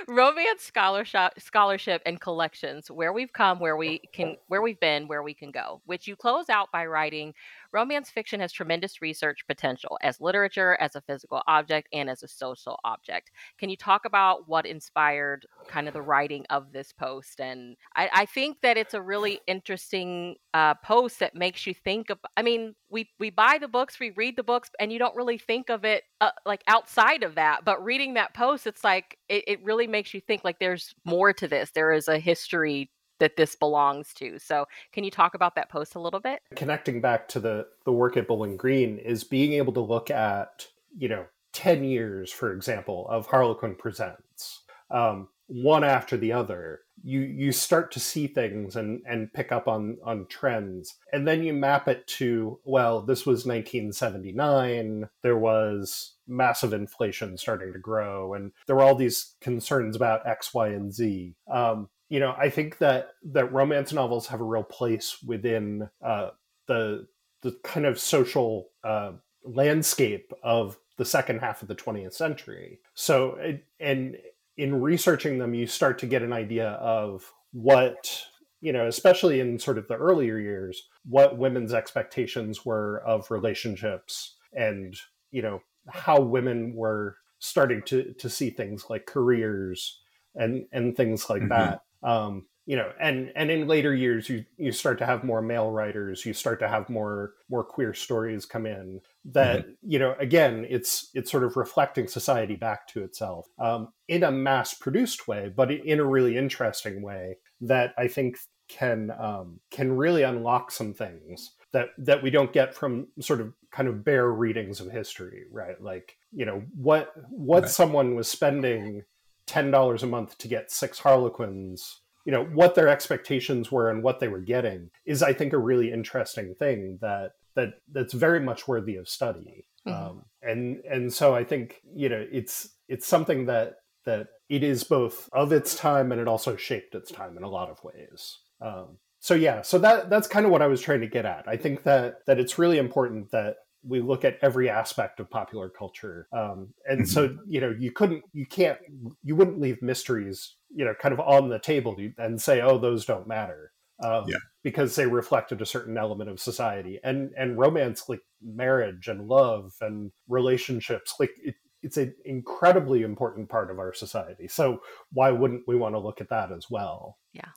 [0.07, 5.23] romance scholarship scholarship and collections where we've come where we can where we've been where
[5.23, 7.33] we can go which you close out by writing
[7.71, 12.27] romance fiction has tremendous research potential as literature as a physical object and as a
[12.27, 13.31] social object.
[13.57, 17.39] Can you talk about what inspired kind of the writing of this post?
[17.39, 22.09] And i, I think that it's a really interesting uh, post that makes you think
[22.09, 25.15] of i mean we we buy the books we read the books and you don't
[25.15, 29.17] really think of it uh, like outside of that but reading that post it's like
[29.31, 31.71] it, it really makes you think like there's more to this.
[31.71, 34.39] There is a history that this belongs to.
[34.39, 36.41] So can you talk about that post a little bit?
[36.55, 40.67] Connecting back to the the work at bowling green is being able to look at
[40.97, 46.81] you know 10 years for example of harlequin presents um, one after the other.
[47.03, 51.43] You you start to see things and and pick up on on trends and then
[51.43, 58.35] you map it to well this was 1979 there was massive inflation starting to grow
[58.35, 61.33] and there were all these concerns about x y and z.
[61.51, 66.29] Um, you know i think that that romance novels have a real place within uh,
[66.67, 67.07] the
[67.41, 72.79] the kind of social uh, landscape of the second half of the 20th century.
[72.93, 74.15] So, it, and
[74.57, 78.23] in researching them, you start to get an idea of what
[78.63, 84.35] you know, especially in sort of the earlier years, what women's expectations were of relationships,
[84.53, 84.95] and
[85.31, 89.99] you know how women were starting to to see things like careers
[90.35, 91.49] and and things like Mhm.
[91.49, 91.81] that.
[92.03, 95.71] Um, you know and and in later years you you start to have more male
[95.71, 100.65] writers you start to have more more queer stories come in that you know again
[100.69, 105.51] it's it's sort of reflecting society back to itself um, in a mass produced way
[105.53, 108.37] but in a really interesting way that i think
[108.67, 113.53] can um, can really unlock some things that that we don't get from sort of
[113.71, 117.69] kind of bare readings of history right like you know what what Right.
[117.69, 119.03] someone was spending
[119.51, 124.19] $10 a month to get six harlequins you know what their expectations were and what
[124.19, 128.67] they were getting is i think a really interesting thing that that that's very much
[128.67, 130.09] worthy of study mm-hmm.
[130.09, 134.83] um, and and so I think you know it's it's something that that it is
[134.83, 138.39] both of its time and it also shaped its time in a lot of ways.
[138.59, 141.47] Um, so yeah, so that that's kind of what I was trying to get at.
[141.47, 145.69] I think that that it's really important that we look at every aspect of popular
[145.69, 147.05] culture um, and mm-hmm.
[147.05, 148.77] so you know you couldn't you can't
[149.23, 153.05] you wouldn't leave mysteries you know kind of on the table and say oh those
[153.05, 153.71] don't matter
[154.03, 154.37] um, yeah.
[154.63, 159.73] because they reflected a certain element of society and and romance like marriage and love
[159.81, 164.79] and relationships like it, it's an incredibly important part of our society so
[165.11, 167.49] why wouldn't we want to look at that as well yeah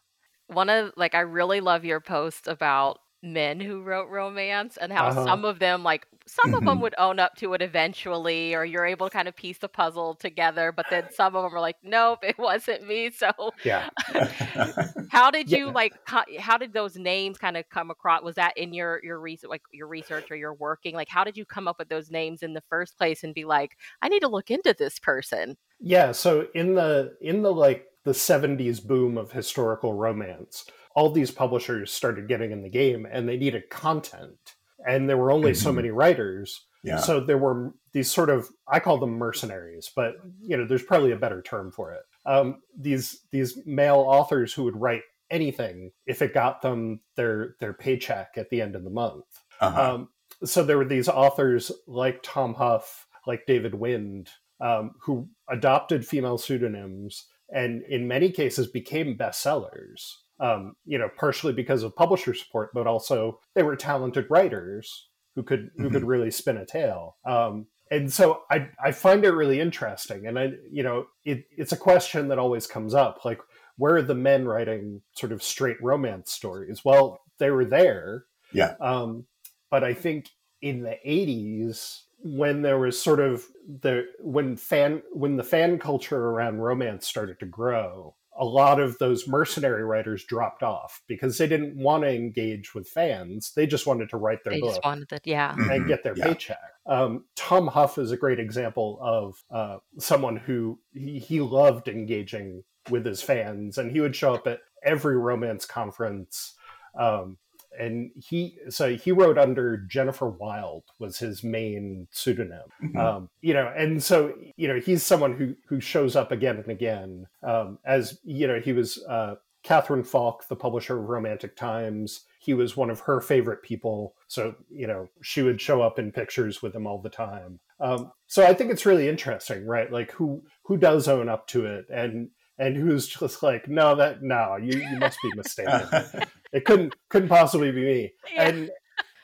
[0.48, 5.06] one of like i really love your post about men who wrote romance and how
[5.06, 5.24] uh-huh.
[5.24, 6.54] some of them like some mm-hmm.
[6.56, 9.58] of them would own up to it eventually or you're able to kind of piece
[9.58, 13.10] the puzzle together but then some of them are like nope it wasn't me.
[13.10, 13.30] So
[13.64, 13.90] yeah.
[15.10, 15.72] how did you yeah.
[15.72, 18.22] like how did those names kind of come across?
[18.22, 20.94] Was that in your your research like your research or your working?
[20.94, 23.44] Like how did you come up with those names in the first place and be
[23.44, 25.56] like i need to look into this person.
[25.80, 31.30] Yeah so in the in the like the 70s boom of historical romance all these
[31.30, 34.53] publishers started getting in the game and they needed content
[34.86, 35.62] and there were only mm-hmm.
[35.62, 36.98] so many writers yeah.
[36.98, 41.10] so there were these sort of i call them mercenaries but you know there's probably
[41.10, 46.22] a better term for it um, these these male authors who would write anything if
[46.22, 49.24] it got them their their paycheck at the end of the month
[49.60, 49.94] uh-huh.
[49.94, 50.08] um,
[50.44, 56.38] so there were these authors like tom huff like david wind um, who adopted female
[56.38, 62.70] pseudonyms and in many cases became bestsellers um, you know, partially because of publisher support,
[62.74, 65.92] but also they were talented writers who could who mm-hmm.
[65.92, 67.16] could really spin a tale.
[67.24, 71.72] Um, and so I I find it really interesting, and I you know it, it's
[71.72, 73.40] a question that always comes up, like
[73.76, 76.84] where are the men writing sort of straight romance stories?
[76.84, 78.74] Well, they were there, yeah.
[78.80, 79.26] Um,
[79.70, 80.30] but I think
[80.62, 83.44] in the '80s when there was sort of
[83.82, 88.98] the when fan when the fan culture around romance started to grow a lot of
[88.98, 93.52] those mercenary writers dropped off because they didn't want to engage with fans.
[93.54, 94.70] They just wanted to write their they book.
[94.70, 95.52] Just wanted it, yeah.
[95.52, 95.88] And mm-hmm.
[95.88, 96.26] get their yeah.
[96.26, 96.58] paycheck.
[96.86, 102.64] Um, Tom Huff is a great example of uh, someone who he, he loved engaging
[102.90, 106.54] with his fans, and he would show up at every romance conference.
[106.98, 107.38] Um,
[107.78, 112.68] and he so he wrote under Jennifer Wilde was his main pseudonym.
[112.82, 112.98] Mm-hmm.
[112.98, 116.68] Um, you know, and so you know he's someone who who shows up again and
[116.68, 122.24] again um, as you know he was uh, Kathryn Falk, the publisher of Romantic Times.
[122.38, 126.12] He was one of her favorite people, so you know she would show up in
[126.12, 127.60] pictures with him all the time.
[127.80, 129.90] Um, so I think it's really interesting, right?
[129.90, 134.22] Like who who does own up to it, and and who's just like, no, that
[134.22, 135.88] no, you you must be mistaken.
[136.54, 138.12] it couldn't couldn't possibly be me.
[138.34, 138.48] Yeah.
[138.48, 138.70] And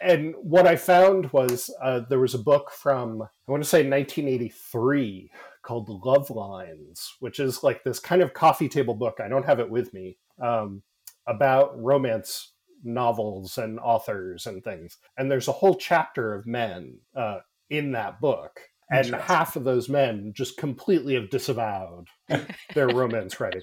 [0.03, 3.89] and what I found was uh, there was a book from I want to say
[3.89, 5.31] 1983
[5.63, 9.19] called Love Lines, which is like this kind of coffee table book.
[9.23, 10.83] I don't have it with me um,
[11.27, 14.97] about romance novels and authors and things.
[15.19, 19.89] And there's a whole chapter of men uh, in that book and half of those
[19.89, 22.09] men just completely have disavowed
[22.75, 23.63] their romance writing.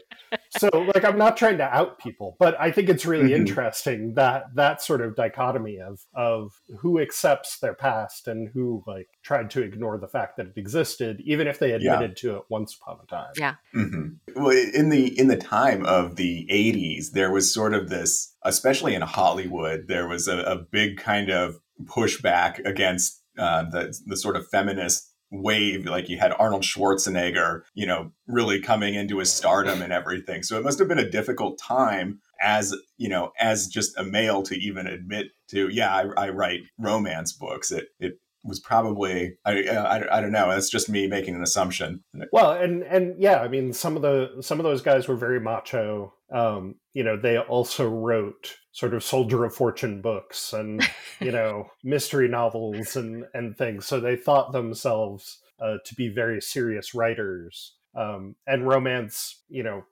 [0.58, 3.42] So, like, I'm not trying to out people, but I think it's really mm-hmm.
[3.42, 9.08] interesting that that sort of dichotomy of of who accepts their past and who like
[9.24, 12.32] tried to ignore the fact that it existed, even if they admitted yeah.
[12.32, 13.34] to it once upon a time.
[13.38, 13.56] Yeah.
[13.76, 14.42] Mm-hmm.
[14.42, 18.96] Well, in the in the time of the '80s, there was sort of this, especially
[18.96, 24.36] in Hollywood, there was a, a big kind of pushback against uh, the the sort
[24.36, 29.82] of feminist wave like you had arnold schwarzenegger you know really coming into his stardom
[29.82, 30.44] and everything.
[30.44, 34.44] So it must have been a difficult time as you know as just a male
[34.44, 37.72] to even admit to yeah i, I write romance books.
[37.72, 40.50] It it was probably I, I, I don't know.
[40.50, 42.04] That's just me making an assumption.
[42.32, 45.40] Well and and yeah i mean some of the some of those guys were very
[45.40, 46.14] macho.
[46.32, 50.88] Um you know they also wrote sort of soldier of fortune books and
[51.20, 56.40] you know mystery novels and and things so they thought themselves uh, to be very
[56.40, 59.84] serious writers um, and romance you know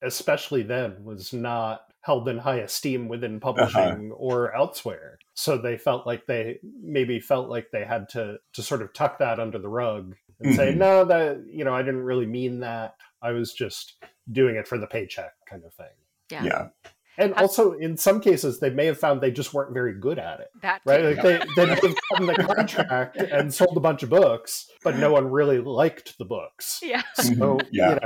[0.00, 3.52] especially then was not held in high esteem within uh-huh.
[3.52, 4.16] publishing uh-huh.
[4.16, 8.80] or elsewhere so they felt like they maybe felt like they had to to sort
[8.80, 10.56] of tuck that under the rug and mm-hmm.
[10.56, 13.94] say no that you know i didn't really mean that i was just
[14.30, 15.86] doing it for the paycheck kind of thing
[16.30, 16.68] yeah yeah
[17.16, 20.18] and Has, also, in some cases, they may have found they just weren't very good
[20.18, 20.48] at it.
[20.62, 21.04] That right?
[21.04, 24.96] Like they they may have gotten the contract and sold a bunch of books, but
[24.96, 26.80] no one really liked the books.
[26.94, 27.02] Yeah.
[27.14, 27.68] So mm-hmm.
[27.72, 27.98] yeah.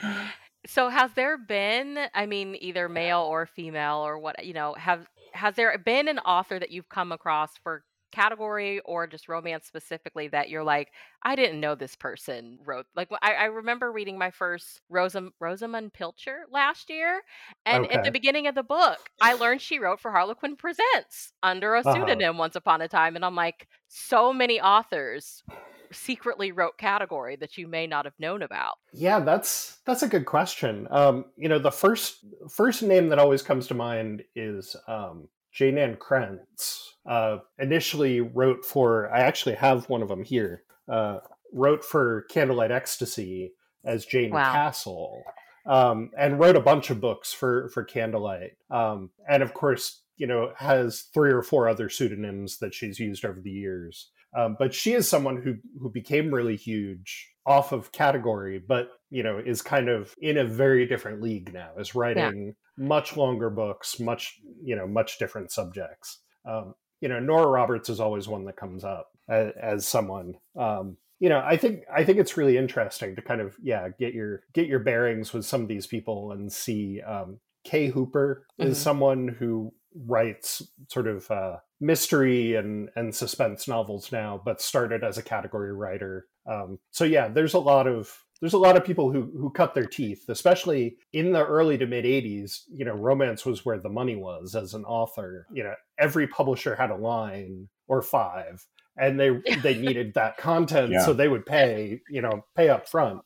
[0.00, 0.28] you know.
[0.66, 5.06] So has there been, I mean, either male or female or what, you know, have
[5.32, 7.84] has there been an author that you've come across for
[8.16, 10.88] category or just romance specifically that you're like,
[11.22, 12.86] I didn't know this person wrote.
[12.96, 17.20] Like I, I remember reading my first Rosam, Rosamunde Pilcher last year,
[17.66, 21.74] and at the beginning of the book, I learned she wrote for Harlequin Presents under
[21.74, 21.92] a Uh-huh.
[21.92, 25.44] pseudonym once upon a time, and I'm like, so many authors
[25.92, 28.76] secretly wrote category that you may not have known about.
[28.92, 30.88] Yeah, that's that's a good question.
[30.90, 35.78] Um, you know, the first first name that always comes to mind is um, Jayne
[35.78, 36.82] Ann Krentz.
[37.06, 40.62] Uh, initially wrote for I actually have one of them here.
[40.88, 41.18] Uh,
[41.52, 43.52] wrote for Candlelight Ecstasy
[43.84, 44.52] as Jayne Wow.
[44.52, 45.22] Castle,
[45.64, 48.56] um, and wrote a bunch of books for for Candlelight.
[48.70, 53.24] Um, and of course, you know, has three or four other pseudonyms that she's used
[53.24, 54.10] over the years.
[54.36, 59.22] Um, but she is someone who who became really huge off of category, but you
[59.22, 61.70] know is kind of in a very different league now.
[61.78, 66.20] Is writing much longer books, much you know much different subjects.
[66.44, 70.34] Um, you know, Nora Roberts is always one that comes up as, as someone.
[70.58, 74.12] Um, you know, I think I think it's really interesting to kind of yeah get
[74.12, 77.00] your get your bearings with some of these people and see.
[77.00, 78.82] Um, Kay Hooper is Mhm.
[78.82, 79.72] someone who
[80.06, 85.72] writes sort of uh, mystery and and suspense novels now, but started as a category
[85.72, 86.26] writer.
[86.46, 89.74] Um, so yeah, there's a lot of there's a lot of people who who cut
[89.74, 92.62] their teeth, especially in the early to mid '80s.
[92.70, 95.46] You know, romance was where the money was as an author.
[95.52, 99.30] You know, every publisher had a line or five, and they
[99.62, 101.04] they needed that content, Yeah.
[101.04, 103.22] so they would pay you know pay up front.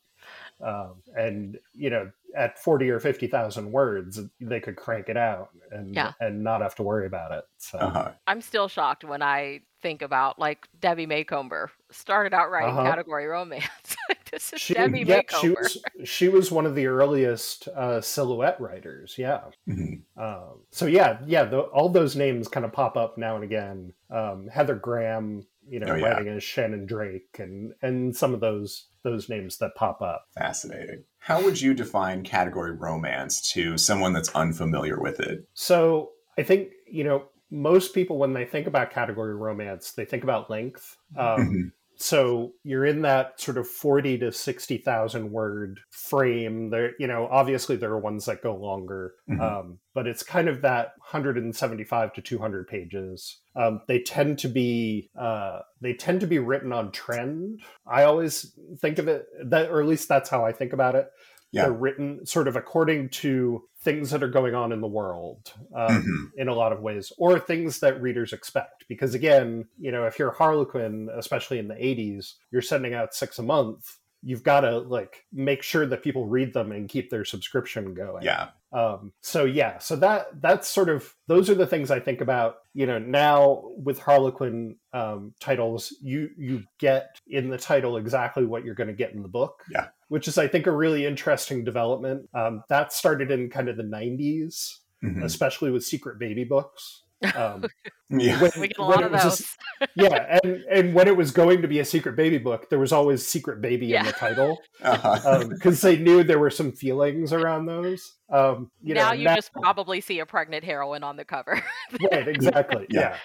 [0.62, 5.51] Um, and you know, at forty or fifty thousand words, they could crank it out
[5.70, 6.12] and Yeah.
[6.20, 7.44] and not have to worry about it.
[7.59, 8.12] So Uh-huh.
[8.27, 12.85] I'm still shocked when I think about like Debbie Macomber started out writing Uh-huh.
[12.85, 13.96] category romance.
[14.31, 18.61] this is she, Debbie yeah, she was she was one of the earliest uh, silhouette
[18.61, 19.14] writers.
[19.16, 19.40] Yeah.
[19.66, 20.03] Mhm.
[20.16, 23.92] Um, so yeah, yeah, the, all those names kind of pop up now and again.
[24.11, 26.05] Um, Heather Graham, you know, Oh, yeah.
[26.05, 30.27] writing as Shannon Drake, and and some of those those names that pop up.
[30.35, 31.05] Fascinating.
[31.19, 35.49] How would you define category romance to someone that's unfamiliar with it?
[35.55, 40.23] So I think you know most people when they think about category romance, they think
[40.25, 40.97] about length.
[41.17, 41.73] Um, Mhm.
[42.03, 47.77] So you're in that sort of 40 to 60,000 word frame there you know obviously
[47.77, 49.41] there are ones that go longer Mhm.
[49.41, 55.11] um, but it's kind of that 175 to 200 pages um, they tend to be
[55.19, 59.81] uh, they tend to be written on trend i always think of it that or
[59.81, 61.11] at least that's how i think about it
[61.53, 61.65] Yeah.
[61.65, 66.03] they're written sort of according to things that are going on in the world um,
[66.03, 66.40] Mhm.
[66.40, 68.85] in a lot of ways, or things that readers expect.
[68.88, 73.38] Because again, you know, if you're Harlequin, especially in the 80s, you're sending out six
[73.38, 73.97] a month.
[74.23, 78.23] You've got to like make sure that people read them and keep their subscription going.
[78.23, 78.49] Yeah.
[78.73, 82.57] Um, so yeah, so that that's sort of those are the things I think about.
[82.73, 88.65] You know, now with Harlequin um, titles, you you get in the title exactly what
[88.65, 89.65] you're going to get in the book.
[89.71, 89.89] Yeah.
[90.09, 92.29] which is I think a really interesting development.
[92.35, 95.25] Um, that started in kind of the '90s, Mhm.
[95.25, 97.03] especially with secret baby books.
[97.35, 97.65] Um,
[98.13, 98.41] Yeah.
[98.43, 99.47] when- we get a lot it of was
[99.81, 102.79] a yeah, and and when it was going to be a secret baby book, there
[102.81, 105.45] was always secret baby in the title Uh-huh.
[105.49, 108.15] because they knew there were some feelings around those.
[108.29, 111.63] Um, you now know, you now- just probably see a pregnant heroine on the cover.
[112.11, 113.01] right exactly Yeah.
[113.01, 113.17] yeah.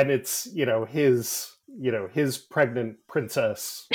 [0.00, 3.88] and it's you know his you know his pregnant princess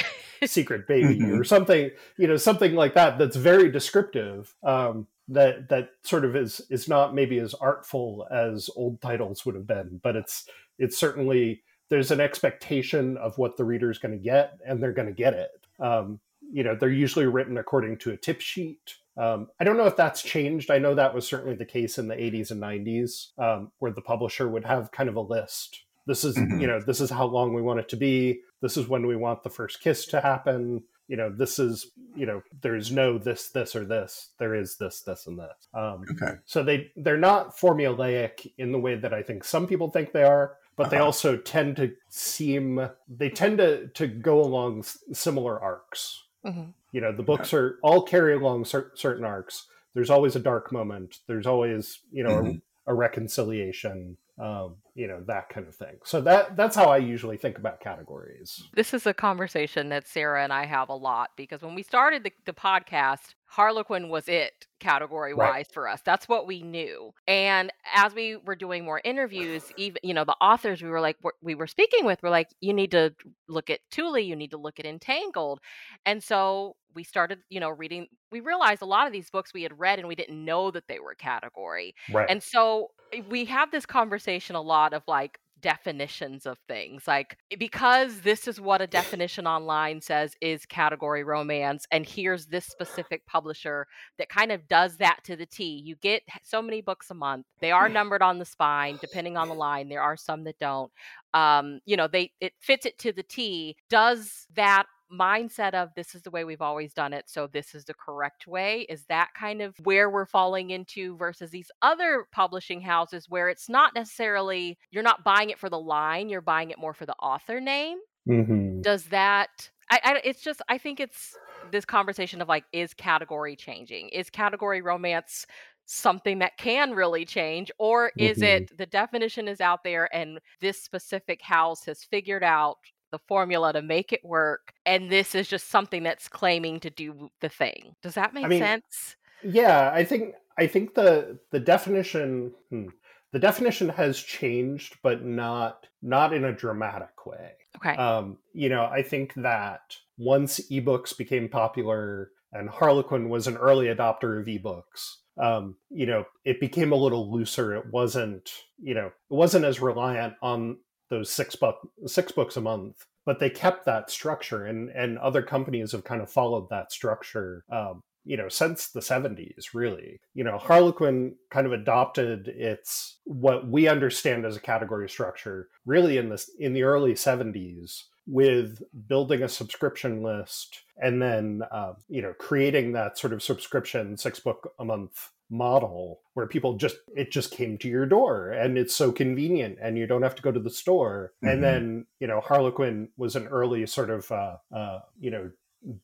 [0.46, 1.40] secret baby Mhm.
[1.40, 6.36] or something you know something like that that's very descriptive um that that sort of
[6.36, 10.46] is is not maybe as artful as old titles would have been but it's
[10.78, 14.94] it's certainly there's an expectation of what the reader is going to get and they're
[14.94, 16.20] going to get it um
[16.52, 19.98] you know they're usually written according to a tip sheet um, I don't know if
[19.98, 20.72] that's changed.
[20.72, 24.02] I know that was certainly the case in the 80s and 90s, um, where the
[24.02, 25.84] publisher would have kind of a list.
[26.08, 26.62] This is, Mhm.
[26.62, 28.40] you know, this is how long we want it to be.
[28.62, 30.86] This is when we want the first kiss to happen.
[31.12, 34.30] You know, this is, you know, there's no this, this, or this.
[34.40, 35.68] There is this, this, and this.
[35.74, 36.36] Um, Okay.
[36.46, 40.24] so they they're not formulaic in the way that I think some people think they
[40.24, 41.08] are, but they Uh-huh.
[41.08, 42.64] also tend to seem
[43.10, 46.24] they tend to to go along s- similar arcs.
[46.46, 46.74] Mhm.
[46.94, 49.68] You know, the books are all carry along cer- certain arcs.
[49.94, 51.20] There's always a dark moment.
[51.28, 52.62] There's always you know Mhm.
[52.88, 54.16] a, a reconciliation.
[54.42, 55.98] Um, you know that kind of thing.
[56.04, 58.62] So that that's how I usually think about categories.
[58.74, 62.24] This is a conversation that Sarah and I have a lot because when we started
[62.24, 65.68] the, the podcast, Harlequin was it category wise Right.
[65.72, 66.02] for us.
[66.04, 67.14] That's what we knew.
[67.28, 71.18] And as we were doing more interviews, even you know the authors we were like
[71.42, 73.14] we were speaking with were like, you need to
[73.48, 75.60] look at Tule, you need to look at Entangled,
[76.06, 78.08] and so we started you know reading.
[78.32, 80.88] We realized a lot of these books we had read and we didn't know that
[80.88, 81.96] they were category.
[82.12, 82.30] Right.
[82.30, 87.08] And so eh, we have this conversation a lot of like, definitions of things.
[87.08, 92.66] Like, because this is what a definition online says is category romance, and here's this
[92.66, 93.88] specific publisher
[94.18, 95.82] that kind of does that to the T.
[95.84, 97.46] You get so many books a month.
[97.60, 99.90] They are numbered on the spine, depending on the line.
[99.90, 100.92] There are some that don't.
[101.34, 103.78] Um, you know, they it fits it to the T.
[103.90, 107.86] Does that mindset of this is the way we've always done it, so this is
[107.86, 108.86] the correct way?
[108.90, 113.70] Is that kind of where we're falling into versus these other publishing houses where it's
[113.70, 117.16] not necessarily, you're not buying it for the line, you're buying it more for the
[117.16, 117.98] author name?
[118.28, 118.82] Mm-hmm.
[118.82, 121.36] Does that, I, I, it's just, I think it's
[121.72, 124.10] this conversation of like, is category changing?
[124.10, 125.46] Is category romance
[125.86, 128.44] something that can really change or is Mhm.
[128.44, 132.78] it the definition is out there and this specific house has figured out
[133.12, 137.30] the formula to make it work and this is just something that's claiming to do
[137.42, 142.54] the thing does that make mean, sense Yeah, I think I think the the definition
[142.70, 142.88] hmm,
[143.32, 147.52] the definition has changed, but not not in a dramatic way.
[147.78, 149.82] okay Um, you know, I think that
[150.18, 156.26] once ebooks became popular and Harlequin was an early adopter of ebooks, um, you know,
[156.44, 157.74] it became a little looser.
[157.76, 160.78] It wasn't, you know, it wasn't as reliant on
[161.12, 165.44] those six book six books a month, but they kept that structure, and and other
[165.44, 167.64] companies have kind of followed that structure.
[167.70, 170.20] Um, you know, since the 70s, really.
[170.36, 176.18] You know, Harlequin kind of adopted its what we understand as a category structure really
[176.18, 182.22] in this in the early 70s with building a subscription list and then uh, you
[182.22, 187.30] know creating that sort of subscription six book a month model where people just it
[187.30, 190.52] just came to your door and it's so convenient and you don't have to go
[190.52, 191.34] to the store.
[191.44, 191.52] Mhm.
[191.52, 195.52] and then you know harlequin was an early sort of uh, uh, you know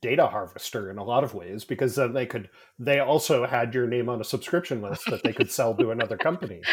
[0.02, 2.50] data harvester in a lot of ways because then they could
[2.80, 6.18] they also had your name on a subscription list that they could sell to another
[6.18, 6.62] company.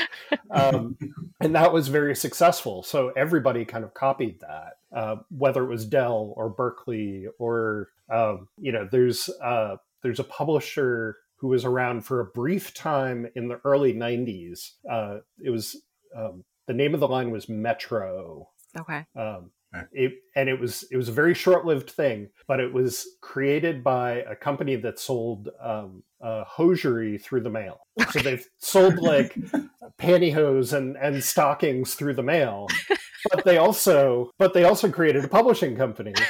[0.50, 0.96] Um,
[1.40, 2.84] and that was very successful.
[2.84, 8.48] So everybody kind of copied that uh, whether it was dell or Berkley or um,
[8.58, 13.48] you know there's uh, there's a publisher who was around for a brief time in
[13.48, 15.76] the early 90s uh, it was
[16.16, 18.48] um, the name of the line was metro.
[18.78, 19.04] Okay.
[19.16, 19.50] Um,
[19.92, 24.18] it, and it was it was a very short-lived thing, but it was created by
[24.28, 27.80] a company that sold um, uh, hosiery through the mail.
[28.12, 29.34] So they've sold like
[29.98, 32.68] pantyhose and, and stockings through the mail,
[33.30, 36.14] but they also but they also created a publishing company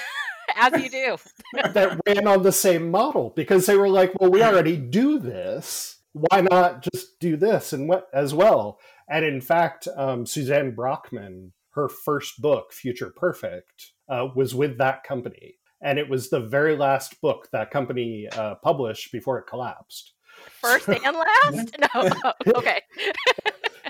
[0.57, 1.17] as you do
[1.73, 5.99] that ran on the same model because they were like, well, we already do this.
[6.13, 8.79] Why not just do this and what as well?
[9.09, 15.03] And in fact, um, Suzanne Brockmann, her first book, Future Perfect, uh, was with that
[15.03, 20.14] company, and it was the very last book that company uh, published before it collapsed.
[20.61, 22.81] First and last no okay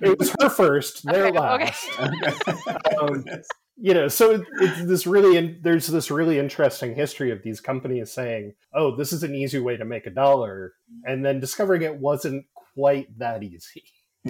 [0.02, 1.64] It was her first, their Okay, okay.
[1.64, 1.88] last.
[3.00, 3.24] Um,
[3.76, 7.61] you know so it- it's this really in, there's this really interesting history of these
[7.61, 10.74] companies saying oh this is an easy way to make a dollar
[11.05, 12.44] and then discovering it wasn't
[12.74, 13.82] quite that easy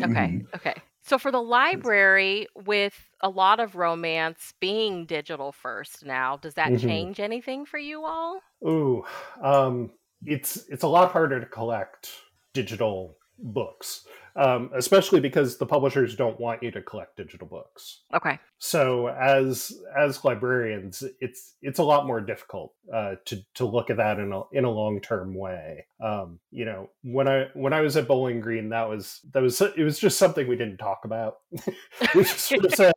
[0.03, 0.43] Okay.
[0.57, 0.75] Okay.
[1.05, 6.73] So for the library, with a lot of romance being digital first now, does that
[6.73, 6.81] Mhm.
[6.81, 8.41] change anything for you all?
[8.67, 9.05] ooh
[9.43, 9.91] um,
[10.27, 12.11] it's it's a lot harder to collect
[12.53, 14.07] digital books
[14.37, 18.01] um, especially because the publishers don't want you to collect digital books.
[18.13, 18.39] Okay.
[18.59, 23.97] so as as librarians it's it's a lot more difficult uh, to to look at
[23.99, 25.87] that in a in a long term way.
[26.01, 29.61] Um, you know when i when i was at bowling green that was that was
[29.61, 31.39] it was just something we didn't talk about.
[32.15, 32.93] We just sort of said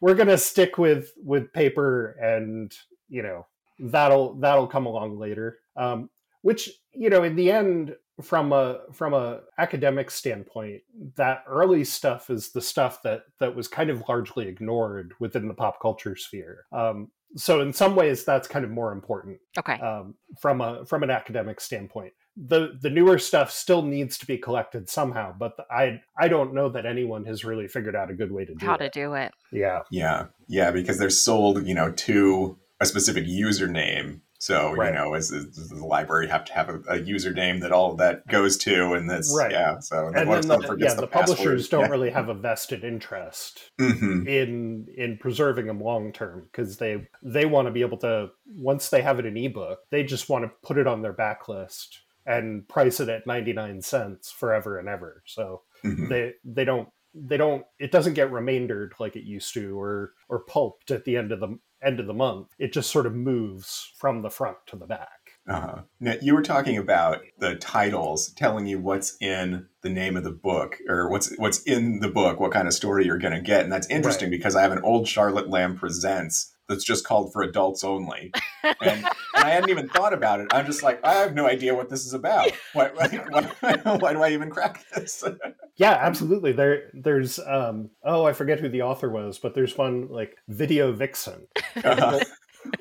[0.00, 2.72] we're gonna stick with with paper and
[3.08, 3.46] you know
[3.78, 5.58] that'll that'll come along later.
[5.76, 6.10] Um,
[6.42, 10.82] which you know in the end from a from a academic standpoint
[11.16, 15.54] that early stuff is the stuff that that was kind of largely ignored within the
[15.54, 19.80] pop culture sphere um, so in some ways that's kind of more important Okay.
[19.80, 24.38] um, from a from an academic standpoint the the newer stuff still needs to be
[24.38, 28.32] collected somehow but i i don't know that anyone has really figured out a good
[28.32, 29.32] way to do How it to do it.
[29.50, 34.20] yeah Yeah, yeah, because they're sold, you know, to a specific username.
[34.42, 34.88] So Right.
[34.92, 38.26] you know, as, the library have to have a, a username that all of that
[38.26, 39.52] goes to, and that's Right.
[39.52, 39.78] yeah.
[39.78, 43.90] So and if then the, yeah the, publishers don't really have a vested interest Yeah.
[43.90, 44.26] Mhm.
[44.26, 48.88] in in preserving them long term because they they want to be able to once
[48.90, 52.66] they have it in ebook they just want to put it on their backlist and
[52.68, 56.08] price it at 99 cents forever and ever so Mhm.
[56.08, 60.40] they they don't they don't it doesn't get remaindered like it used to or or
[60.40, 63.92] pulped at the end of the end of the month it just sort of moves
[63.96, 65.82] from the front to the back Uh-huh.
[65.98, 70.30] Now, you were talking about the titles telling you what's in the name of the
[70.30, 73.64] book or what's what's in the book, what kind of story you're going to get,
[73.64, 74.38] and that's interesting right.
[74.38, 78.32] because I have an old Charlotte Lamb presents that's just called for adults only,
[78.62, 80.48] and, and, I hadn't even thought about it.
[80.52, 82.50] I'm just like, I have no idea what this is about.
[82.72, 85.24] Why, why, why do I even crack this?
[85.76, 86.52] yeah, absolutely.
[86.52, 90.92] There, there's um, oh, I forget who the author was, but there's one like Video
[90.92, 91.46] Vixen.
[91.84, 92.20] Uh-huh.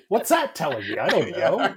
[0.08, 0.98] What's that telling me?
[0.98, 1.76] I don't know.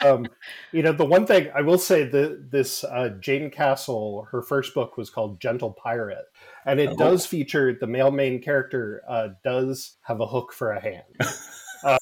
[0.00, 0.26] um,
[0.72, 4.74] you know, the one thing I will say that this uh, Jayne Castle, her first
[4.74, 6.26] book was called Gentle Pirate,
[6.64, 6.96] and it oh.
[6.96, 11.04] does feature the male main character uh, does have a hook for a hand.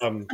[0.03, 0.27] Um,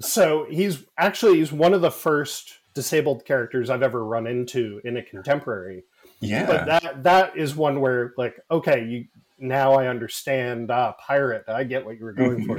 [0.00, 4.96] so he's actually he's one of the first disabled characters I've ever run into in
[4.96, 5.84] a contemporary.
[6.20, 9.04] Yeah, but that that is one where like okay, you
[9.38, 10.70] now I understand.
[10.70, 11.44] Ah, pirate.
[11.48, 12.58] I get what you were going for.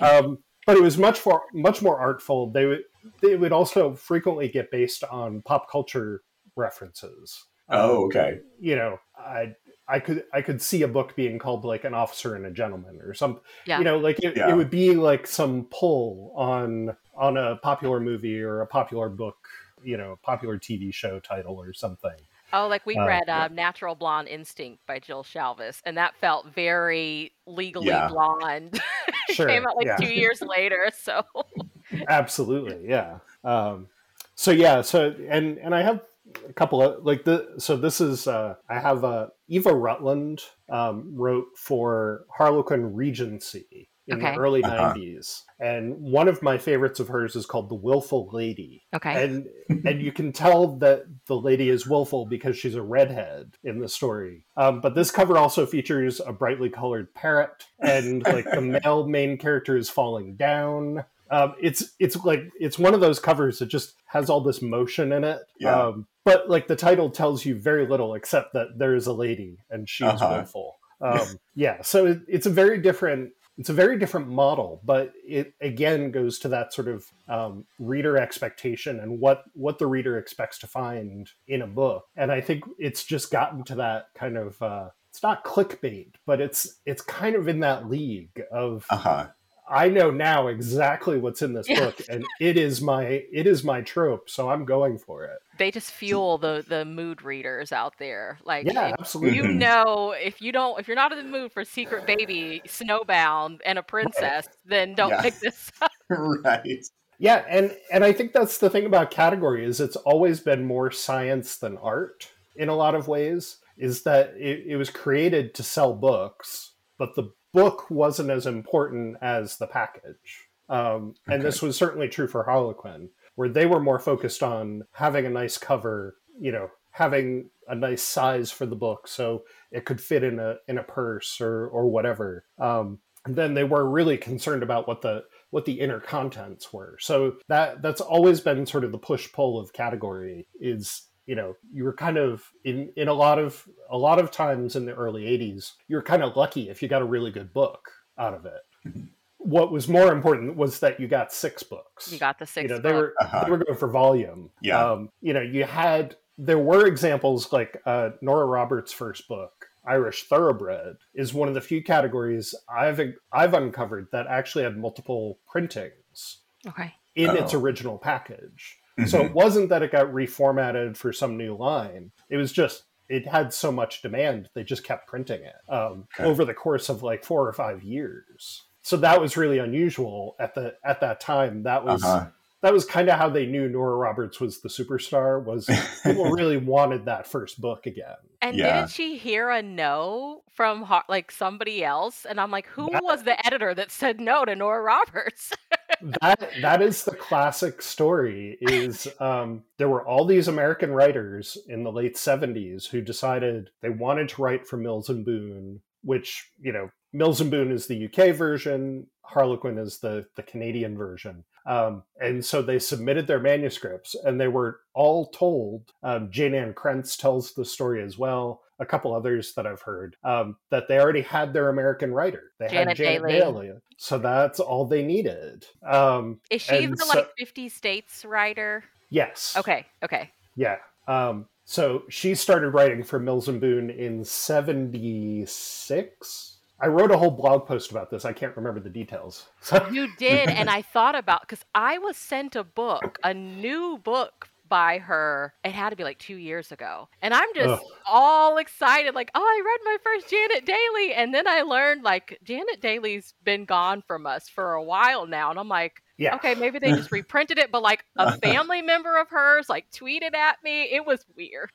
[0.04, 2.50] um, but it was much more much more artful.
[2.50, 2.82] They would
[3.22, 6.22] they would also frequently get based on pop culture
[6.56, 7.44] references.
[7.68, 8.40] Oh, um, okay.
[8.58, 9.54] you know, I
[9.88, 13.00] I could I could see a book being called like an officer and a gentleman
[13.00, 13.78] or some yeah.
[13.78, 14.50] you know like it, yeah.
[14.50, 19.36] it would be like some pull on on a popular movie or a popular book
[19.82, 22.16] you know popular TV show title or something.
[22.52, 26.46] Oh, like we uh, read uh, Natural Blonde Instinct by Jill Shalvis, and that felt
[26.52, 28.08] very legally yeah.
[28.08, 28.80] blonde.
[29.30, 29.96] Sure, came out like yeah.
[29.96, 31.22] two years later, so
[32.08, 33.18] absolutely, yeah.
[33.44, 33.86] Um,
[34.34, 36.00] so yeah, so and and I have
[36.48, 41.12] a couple of like the so this is uh, I have uh, Eva Rutland um,
[41.14, 44.34] wrote for Harlequin Regency, in okay.
[44.34, 44.94] the early uh-huh.
[44.94, 49.46] 90s and one of my favorites of hers is called the willful lady okay and
[49.86, 53.88] and you can tell that the lady is willful because she's a redhead in the
[53.88, 59.06] story um, but this cover also features a brightly colored parrot and like the male
[59.06, 63.66] main character is falling down um, it's it's like it's one of those covers that
[63.66, 65.86] just has all this motion in it yeah.
[65.86, 69.58] Um, but like the title tells you very little except that there is a lady
[69.70, 70.28] and she's uh-huh.
[70.36, 73.30] willful um, yeah so it, it's a very different
[73.60, 78.16] it's a very different model, but it again goes to that sort of um, reader
[78.16, 82.06] expectation and what what the reader expects to find in a book.
[82.16, 86.40] And I think it's just gotten to that kind of uh, it's not clickbait, but
[86.40, 89.26] it's it's kind of in that league of uh-huh.
[89.70, 91.80] I know now exactly what's in this yeah.
[91.80, 95.38] book, and it is my it is my trope, so I'm going for it.
[95.58, 98.38] They just fuel the the mood readers out there.
[98.44, 99.36] Like, yeah, absolutely.
[99.36, 103.60] You know, if you don't, if you're not in the mood for Secret Baby, Snowbound,
[103.64, 104.56] and a princess, right.
[104.66, 105.22] then don't yeah.
[105.22, 105.92] pick this up.
[106.10, 106.84] right.
[107.20, 110.90] Yeah, and and I think that's the thing about category is it's always been more
[110.90, 113.58] science than art in a lot of ways.
[113.76, 119.16] Is that it, it was created to sell books, but the book wasn't as important
[119.20, 120.48] as the package.
[120.68, 121.42] Um, and okay.
[121.42, 125.58] this was certainly true for Harlequin, where they were more focused on having a nice
[125.58, 130.38] cover, you know, having a nice size for the book so it could fit in
[130.38, 132.44] a in a purse or or whatever.
[132.58, 136.96] Um, and then they were really concerned about what the what the inner contents were.
[137.00, 141.54] So that that's always been sort of the push pull of category is you know
[141.72, 144.94] you were kind of in in a lot of a lot of times in the
[144.94, 148.34] early 80s you were kind of lucky if you got a really good book out
[148.34, 149.04] of it mm-hmm.
[149.38, 152.68] what was more important was that you got six books you got the six you
[152.68, 153.44] know they were uh-huh.
[153.44, 157.80] they were going for volume yeah um, you know you had there were examples like
[157.86, 163.00] uh, nora roberts first book Irish Thoroughbred is one of the few categories I've
[163.32, 166.38] I've uncovered that actually had multiple printings.
[166.66, 166.94] Okay.
[167.14, 167.34] In oh.
[167.34, 168.78] its original package.
[169.00, 169.08] Mm-hmm.
[169.08, 172.12] So it wasn't that it got reformatted for some new line.
[172.28, 176.24] It was just it had so much demand they just kept printing it um, okay.
[176.24, 178.64] over the course of like four or five years.
[178.82, 181.64] So that was really unusual at the at that time.
[181.64, 182.28] That was uh-huh.
[182.62, 185.44] that was kind of how they knew Nora Roberts was the superstar.
[185.44, 185.68] Was
[186.04, 188.16] people really wanted that first book again?
[188.40, 188.76] And yeah.
[188.76, 192.24] didn't she hear a no from like somebody else?
[192.24, 195.52] And I'm like, who that, was the editor that said no to Nora Roberts?
[196.20, 198.58] that that is the classic story.
[198.60, 203.90] Is um, there were all these American writers in the late '70s who decided they
[203.90, 208.06] wanted to write for Mills and Boon, which you know Mills and Boon is the
[208.06, 211.44] UK version, Harlequin is the the Canadian version.
[211.66, 215.90] Um, and so they submitted their manuscripts, and they were all told.
[216.02, 218.62] Um, Jayne Ann Krentz tells the story as well.
[218.80, 222.50] A couple others that I've heard um, that they already had their American writer.
[222.58, 223.68] They Janet had Janet Dailey.
[223.68, 225.66] Dailey, so that's all they needed.
[225.86, 228.82] Um, Is she the so, like fifty states writer?
[229.10, 229.54] Yes.
[229.56, 229.86] Okay.
[230.02, 230.32] Okay.
[230.56, 230.78] Yeah.
[231.06, 237.30] Um, so she started writing for Mills and Boon in '76 I wrote a whole
[237.30, 238.24] blog post about this.
[238.24, 239.48] I can't remember the details.
[239.60, 243.98] So You did, and I thought about because I was sent a book, a new
[243.98, 245.52] book by her.
[245.62, 247.80] It had to be like two years ago, and I'm just Ugh.
[248.06, 252.38] all excited, like, oh, I read my first Janet Dailey, and then I learned like
[252.42, 256.54] Janet Dailey's been gone from us for a while now, and I'm like, yeah, okay,
[256.54, 260.56] maybe they just reprinted it, but like a family member of hers like tweeted at
[260.64, 260.84] me.
[260.84, 261.70] It was weird.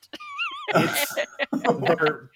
[0.74, 1.14] it's
[1.80, 2.30] they're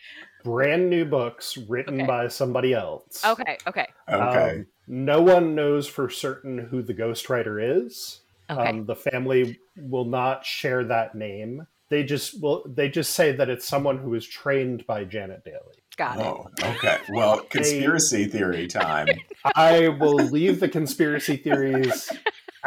[0.45, 2.07] brand new books written Okay.
[2.07, 3.25] by somebody else.
[3.25, 4.51] okay, okay, Okay.
[4.61, 8.20] Um, no one knows for certain who the ghostwriter is.
[8.51, 8.69] Okay.
[8.69, 11.67] Um, the family will not share that name.
[11.89, 12.65] They just will.
[12.67, 15.81] They just say that it's someone who was trained by Janet Dailey.
[15.97, 16.27] Got it.
[16.27, 16.99] Oh, okay.
[17.11, 19.09] Well, conspiracy theory time.
[19.55, 22.11] I will leave the conspiracy theories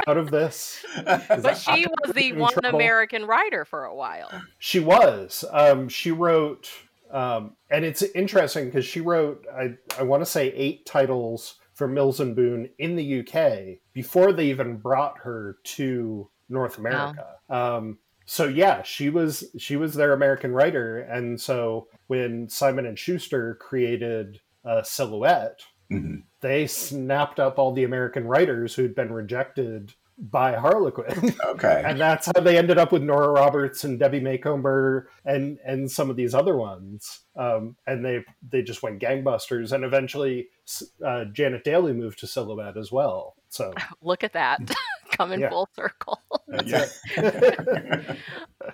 [0.08, 0.86] out of this.
[1.04, 2.80] But she was the one trouble.
[2.80, 4.30] American writer for a while.
[4.60, 5.46] She was.
[5.52, 6.70] Um, she wrote,
[7.12, 11.90] um, and it's interesting because she wrote, I, I want to say, eight titles for
[11.90, 17.26] Mills and Boon in the UK before they even brought her to North America.
[17.50, 22.98] Um, so yeah, she was she was their American writer, and so when Simon and
[22.98, 25.60] Schuster created uh, Silhouette,
[25.92, 26.24] Mhm.
[26.40, 31.34] they snapped up all the American writers who'd been rejected by Harlequin.
[31.46, 31.84] Okay.
[31.86, 36.10] and that's how they ended up with Nora Roberts and Debbie Macomber and and some
[36.10, 37.22] of these other ones.
[37.36, 40.48] Um, and they they just went gangbusters, and eventually
[41.06, 43.36] uh, Janet Dailey moved to Silhouette as well.
[43.50, 44.60] So Look at that,
[45.12, 45.50] coming Yeah.
[45.50, 46.20] full circle.
[46.66, 46.86] Yeah.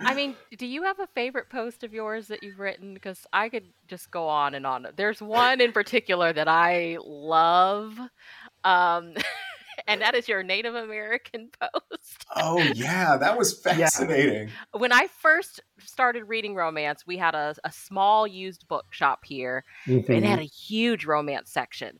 [0.02, 2.94] I mean, do you have a favorite post of yours that you've written?
[2.94, 4.88] Because I could just go on and on.
[4.96, 7.98] There's one in particular that I love,
[8.64, 9.14] um,
[9.90, 12.26] and that is your Native American post.
[12.36, 14.50] oh yeah, that was fascinating.
[14.78, 20.08] When I first started reading romance, we had a, a small used bookshop here, and
[20.10, 22.00] it had a huge romance section.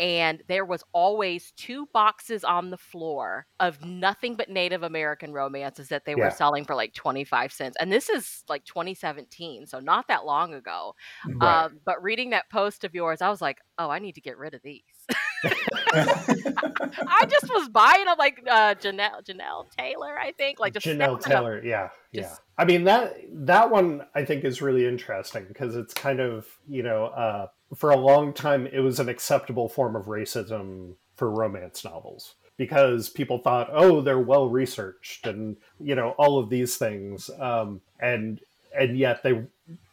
[0.00, 5.88] And there was always two boxes on the floor of nothing but Native American romances
[5.88, 7.76] that they were selling for like 25 cents.
[7.80, 10.94] And this is like 2017, so not that long ago.
[11.26, 11.64] Right.
[11.64, 14.38] Um, but reading that post of yours, I was like, oh, I need to get
[14.38, 14.82] rid of these.
[15.92, 20.60] I just was buying them like uh, Janelle, Janelle Taylor, I think.
[20.60, 21.20] Like just Janelle.
[21.20, 22.22] Taylor, yeah, yeah.
[22.22, 26.46] Just- I mean that that one I think is really interesting because it's kind of
[26.68, 31.30] you know uh, for a long time it was an acceptable form of racism for
[31.30, 36.76] romance novels because people thought oh they're well researched and you know all of these
[36.76, 38.40] things um, and
[38.78, 39.44] and yet they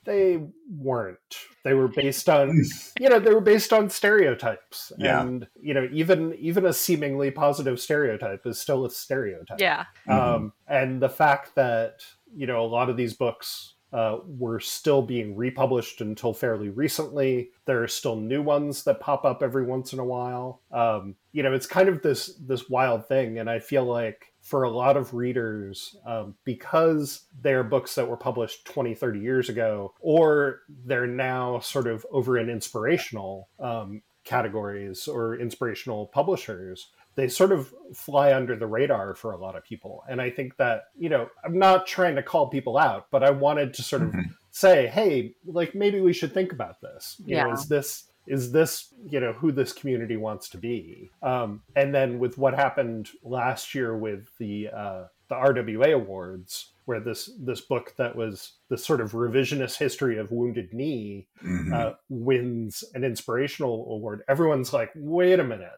[0.05, 0.39] they
[0.69, 1.17] weren't.
[1.63, 2.63] They were based on
[2.99, 4.91] you know they were based on stereotypes.
[4.97, 5.21] Yeah.
[5.21, 9.59] and you know even even a seemingly positive stereotype is still a stereotype.
[9.59, 9.85] Yeah.
[10.07, 12.03] um, and the fact that
[12.33, 17.49] you know a lot of these books uh, were still being republished until fairly recently.
[17.65, 20.61] There are still new ones that pop up every once in a while.
[20.71, 23.39] Um, you know it's kind of this this wild thing.
[23.39, 28.15] And i feel like for a lot of readers um, because they're books that were
[28.15, 35.07] published 20 30 years ago or they're now sort of over in inspirational um, categories
[35.07, 40.03] or inspirational publishers they sort of fly under the radar for a lot of people.
[40.09, 43.29] And I think that, you know, I'm not trying to call people out, but I
[43.31, 44.33] wanted to sort of Mhm.
[44.51, 47.15] say, hey, like maybe we should think about this.
[47.25, 47.53] You know, Yeah.
[47.53, 52.19] is this is this you know who this community wants to be um, and then
[52.19, 57.93] with what happened last year with the uh, the rwa awards where this this book
[57.97, 61.73] that was the sort of revisionist history of wounded knee Mhm.
[61.73, 65.71] uh, wins an inspirational award everyone's like wait a minute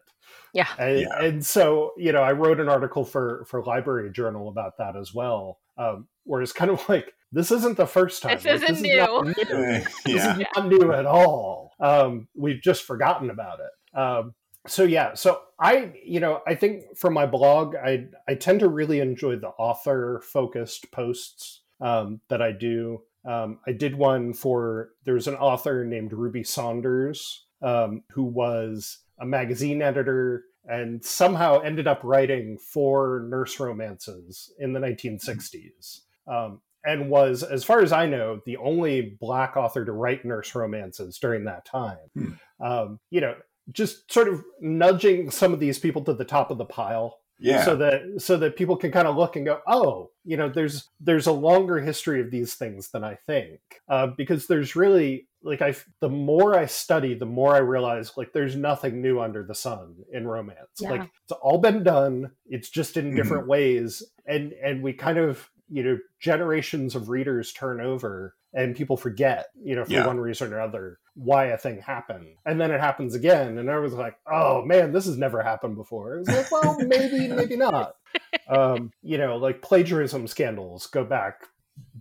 [0.52, 0.68] Yeah.
[0.78, 1.22] and, Yeah.
[1.22, 5.12] and so you know i wrote an article for for library journal about that as
[5.14, 8.76] well um, where it's kind of like this isn't the first time This Like, isn't
[8.76, 8.96] is new.
[8.96, 9.32] not new.
[9.64, 11.72] Eh, This is not new at all.
[11.80, 13.98] Um, we've just forgotten about it.
[13.98, 14.34] Um,
[14.66, 18.68] so yeah, so I, you know, I think for my blog, I I tend to
[18.68, 23.02] really enjoy the author focused posts um, that I do.
[23.24, 29.26] Um, I did one for there's an author named Ruby Saunders um, who was a
[29.26, 36.00] magazine editor and somehow ended up writing four nurse romances in the 1960s.
[36.26, 40.54] Um, and was, as far as I know, the only black author to write nurse
[40.54, 41.98] romances during that time.
[42.14, 42.32] Hmm.
[42.60, 43.34] Um, you know,
[43.72, 47.64] just sort of nudging some of these people to the top of the pile Yeah.
[47.64, 50.88] so that so that people can kind of look and go oh you know there's
[51.00, 55.60] there's a longer history of these things than i think uh, because there's really like
[55.62, 59.54] i the more i study the more i realize like there's nothing new under the
[59.54, 60.90] sun in romance Yeah.
[60.92, 63.16] like it's all been done it's just in Mhm.
[63.16, 68.74] different ways and and we kind of you know generations of readers turn over and
[68.76, 70.06] people forget you know for Yeah.
[70.06, 72.28] one reason or another why a thing happened.
[72.46, 76.18] And then it happens again, and everyone's like, "Oh man, this has never happened before."
[76.18, 77.94] It's like, well, maybe, maybe not.
[78.48, 81.42] Um, you know, like plagiarism scandals go back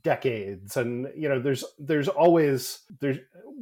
[0.03, 3.17] decades and you know there's there's always there's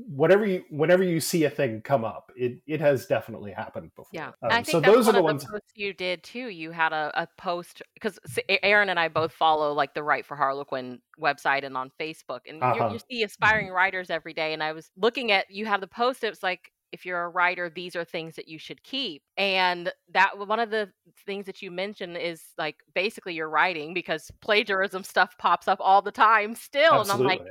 [0.08, 4.10] whatever you whenever you see a thing come up it it has definitely happened before
[4.12, 6.48] Yeah, um, I think so those are the ones the you did too.
[6.50, 8.20] You had a, a post because
[8.62, 12.58] Aaron and I both follow like the Write for Harlequin website and on Facebook, and
[12.58, 14.54] you uh-huh you see aspiring writers every day.
[14.54, 16.24] And I was looking at you have the post.
[16.24, 19.22] It was like if you're a writer, these are things that you should keep.
[19.38, 20.92] And that one of the
[21.26, 26.02] things that you mentioned is like basically your writing because plagiarism stuff pops up all
[26.02, 27.02] the time still.
[27.02, 27.42] And I'm like,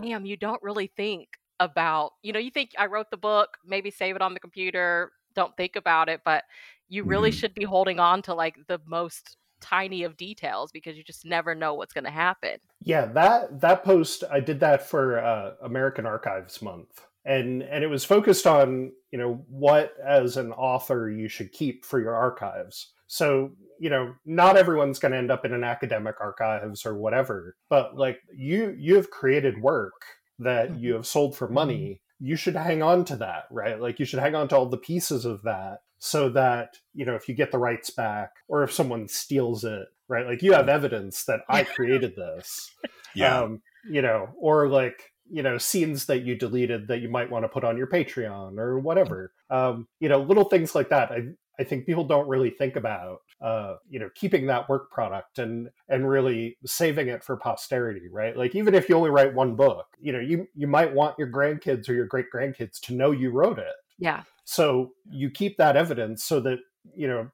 [0.00, 1.28] damn, you don't really think
[1.60, 5.12] about, you know, you think I wrote the book, maybe save it on the computer,
[5.34, 6.44] don't think about it, but
[6.88, 7.32] you really Mhm.
[7.32, 11.54] should be holding on to like the most tiny of details because you just never
[11.54, 12.58] know what's going to happen.
[12.80, 17.88] Yeah, that that post I did that for uh, American Archives Month, and and it
[17.88, 22.92] was focused on you know what as an author you should keep for your archives.
[23.06, 27.56] So you know not everyone's going to end up in an academic archives or whatever,
[27.68, 30.04] but like you you have created work
[30.38, 32.00] that you have sold for money.
[32.20, 33.80] You should hang on to that, right?
[33.80, 37.14] Like you should hang on to all the pieces of that so that you know
[37.14, 40.68] if you get the rights back or if someone steals it right like you have
[40.68, 42.70] evidence that i created this
[43.14, 43.40] Yeah.
[43.40, 47.44] um, you know, or like you know scenes that you deleted that you might want
[47.44, 49.32] to put on your Patreon or whatever.
[49.50, 51.10] Um, you know, little things like that.
[51.10, 55.38] I I think people don't really think about uh, you know keeping that work product
[55.38, 58.36] and and really saving it for posterity, right?
[58.36, 61.30] Like even if you only write one book, you know, you you might want your
[61.30, 63.74] grandkids or your great grandkids to know you wrote it.
[63.98, 64.22] Yeah.
[64.44, 66.58] So you keep that evidence so that
[66.94, 67.30] you know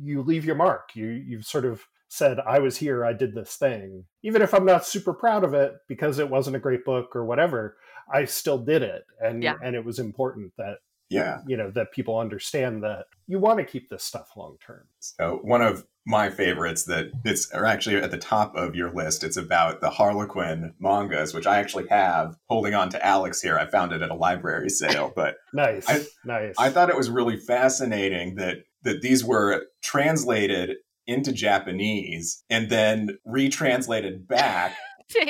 [0.00, 0.90] you leave your mark.
[0.94, 4.04] You you've sort of said I was here, I did this thing.
[4.22, 7.24] Even if I'm not super proud of it because it wasn't a great book or
[7.24, 7.76] whatever,
[8.12, 9.54] I still did it and Yeah.
[9.62, 10.76] and it was important that
[11.10, 11.40] yeah.
[11.46, 14.84] you know that people understand that you want to keep this stuff long term.
[15.00, 19.24] So one of my favorites that it's are actually at the top of your list.
[19.24, 23.58] It's about the Harlequin mangas, which I actually have holding on to Alex here.
[23.58, 25.88] I found it at a library sale, but Nice.
[25.88, 26.54] I- nice.
[26.58, 33.18] I thought it was really fascinating that that these were translated into Japanese and then
[33.26, 34.74] retranslated back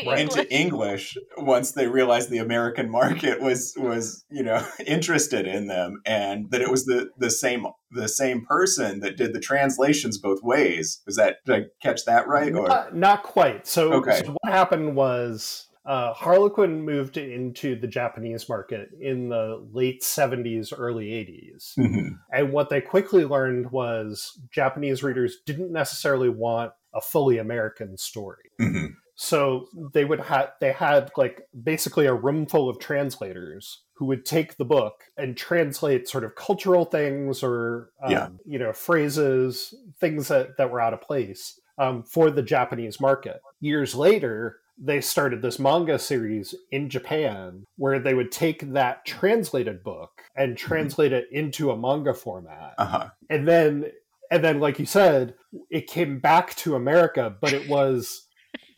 [0.06, 0.20] Right.
[0.20, 6.00] into English once they realized the American market was was you know interested in them
[6.06, 10.38] and that it was the the same the same person that did the translations both
[10.42, 11.02] ways.
[11.06, 12.54] Was that did I catch that right?
[12.54, 13.66] Or not, not quite.
[13.66, 14.22] So, Okay.
[14.24, 20.72] so what happened was uh, Harlequin moved into the Japanese market in the late 70s,
[20.76, 21.74] early 80s.
[21.76, 22.18] Mhm.
[22.32, 28.50] And what they quickly learned was Japanese readers didn't necessarily want a fully American story.
[28.60, 28.94] Mhm.
[29.16, 34.24] So they would have they had like basically a room full of translators who would
[34.24, 38.28] take the book and translate sort of cultural things or um, Yeah.
[38.44, 43.40] you know phrases, things that that were out of place um, for the Japanese market.
[43.60, 49.82] Years later, they started this manga series in Japan where they would take that translated
[49.84, 53.08] book and translate it into a manga format Uh-huh.
[53.30, 53.86] and then
[54.30, 55.34] and then like you said
[55.70, 58.26] it came back to america but it was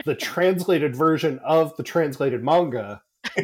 [0.05, 3.01] the translated version of the translated manga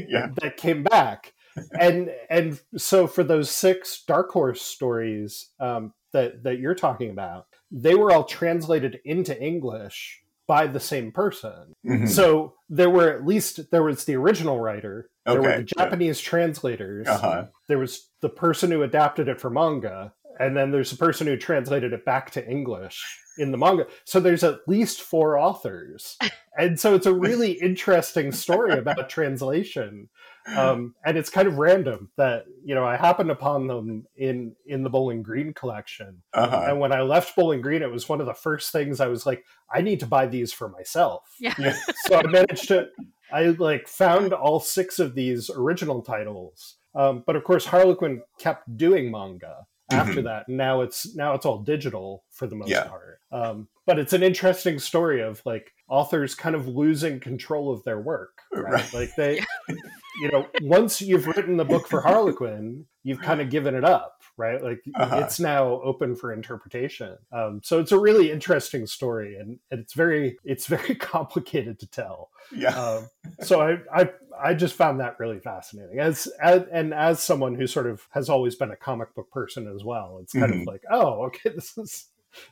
[0.09, 0.27] yeah.
[0.43, 1.33] that came back
[1.79, 7.47] and and so for those six dark horse stories um, that that you're talking about
[7.71, 10.21] they were all translated into english
[10.55, 11.63] by the same person.
[11.87, 12.09] Mhm.
[12.09, 14.97] so there were at least there was the original writer
[15.27, 17.47] there were the japanese translators Uh-huh.
[17.69, 21.37] there was the person who adapted it for manga and then there's the person who
[21.37, 22.99] translated it back to english
[23.39, 23.87] in the manga.
[24.05, 26.19] So there's at least four authors.
[26.59, 30.11] And so it's a really interesting story about translation
[30.57, 34.83] um, and it's kind of random that you know i happened upon them in in
[34.83, 36.65] the bowling green collection Uh-huh.
[36.69, 39.25] and when i left bowling green it was one of the first things i was
[39.27, 41.55] like i need to buy these for myself Yeah.
[41.59, 41.77] Yeah.
[42.07, 42.89] so I managed to
[43.33, 46.77] I like found all six of these original titles.
[46.95, 50.49] Um, but of course Harlequin kept doing manga after that.
[50.49, 52.85] And now it's now it's all digital for the most Yeah.
[52.89, 53.21] part.
[53.31, 58.01] Um, but it's an interesting story of like authors kind of losing control of their
[58.01, 58.43] work.
[58.53, 58.73] Right?
[58.73, 58.93] Right.
[58.93, 59.41] Like they
[60.21, 64.21] you know, once you've written the book for Harlequin, you've kind of given it up,
[64.37, 64.63] right?
[64.63, 65.17] Like Uh-huh.
[65.25, 67.17] it's now open for interpretation.
[67.33, 71.87] Um, so it's a really interesting story, and, and it's very it's very complicated to
[71.87, 72.31] tell.
[72.55, 72.69] Yeah.
[72.79, 73.09] Um,
[73.43, 74.11] so I, I
[74.43, 75.99] I just found that really fascinating.
[76.01, 79.67] As, as and as someone who sort of has always been a comic book person
[79.75, 80.61] as well, it's kind Mhm.
[80.63, 82.07] of like, oh, okay, this is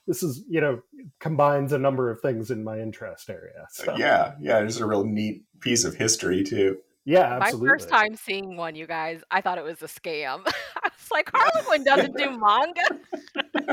[0.07, 0.83] this is you know
[1.21, 3.67] combines a number of things in my interest area.
[3.71, 4.35] So yeah.
[4.41, 4.61] Yeah.
[4.61, 6.79] It's a real neat piece of history too.
[7.11, 7.67] Yeah, absolutely.
[7.67, 10.43] My first time seeing one, you guys, I thought it was a scam.
[10.77, 12.83] I was like, Harlequin doesn't do manga.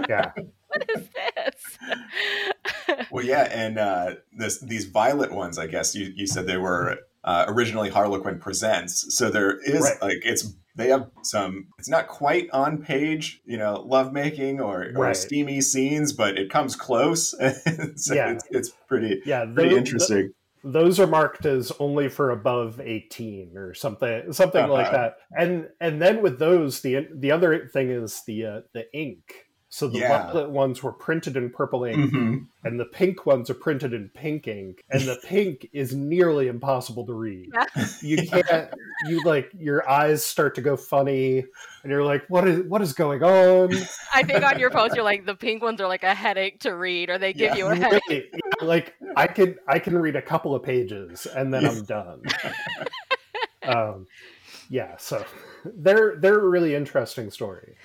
[0.09, 0.31] Yeah.
[0.67, 3.05] what is this?
[3.11, 6.97] well, yeah, and uh, this these violet ones, I guess you, you said they were
[7.23, 9.05] uh, originally Harlequin Presents.
[9.15, 10.01] So there is right.
[10.01, 15.05] like it's they have some it's not quite on page you know lovemaking or, or
[15.05, 15.17] right.
[15.17, 18.33] steamy scenes but it comes close so yeah.
[18.33, 20.33] it's, it's pretty yeah pretty interesting the,
[20.71, 24.73] those are marked as only for above 18 or something something uh-huh.
[24.73, 28.85] like that and and then with those the the other thing is the uh, the
[28.93, 29.46] ink
[29.77, 30.31] so the yeah.
[30.31, 32.37] violet ones were printed in purple ink, mm-hmm.
[32.63, 37.05] and the pink ones are printed in pink ink, and the pink is nearly impossible
[37.05, 37.51] to read.
[37.53, 37.87] Yeah.
[38.01, 38.73] You can't.
[39.05, 41.45] You like your eyes start to go funny,
[41.83, 43.71] and you're like, "What is what is going on?"
[44.11, 46.75] I think on your post, you're like, "The pink ones are like a headache to
[46.75, 47.57] read, or they give yeah.
[47.57, 48.31] you a headache." Really,
[48.63, 52.23] like I can I can read a couple of pages, and then I'm done.
[53.63, 54.07] um,
[54.71, 55.23] yeah, so
[55.65, 57.75] they're they're a really interesting story.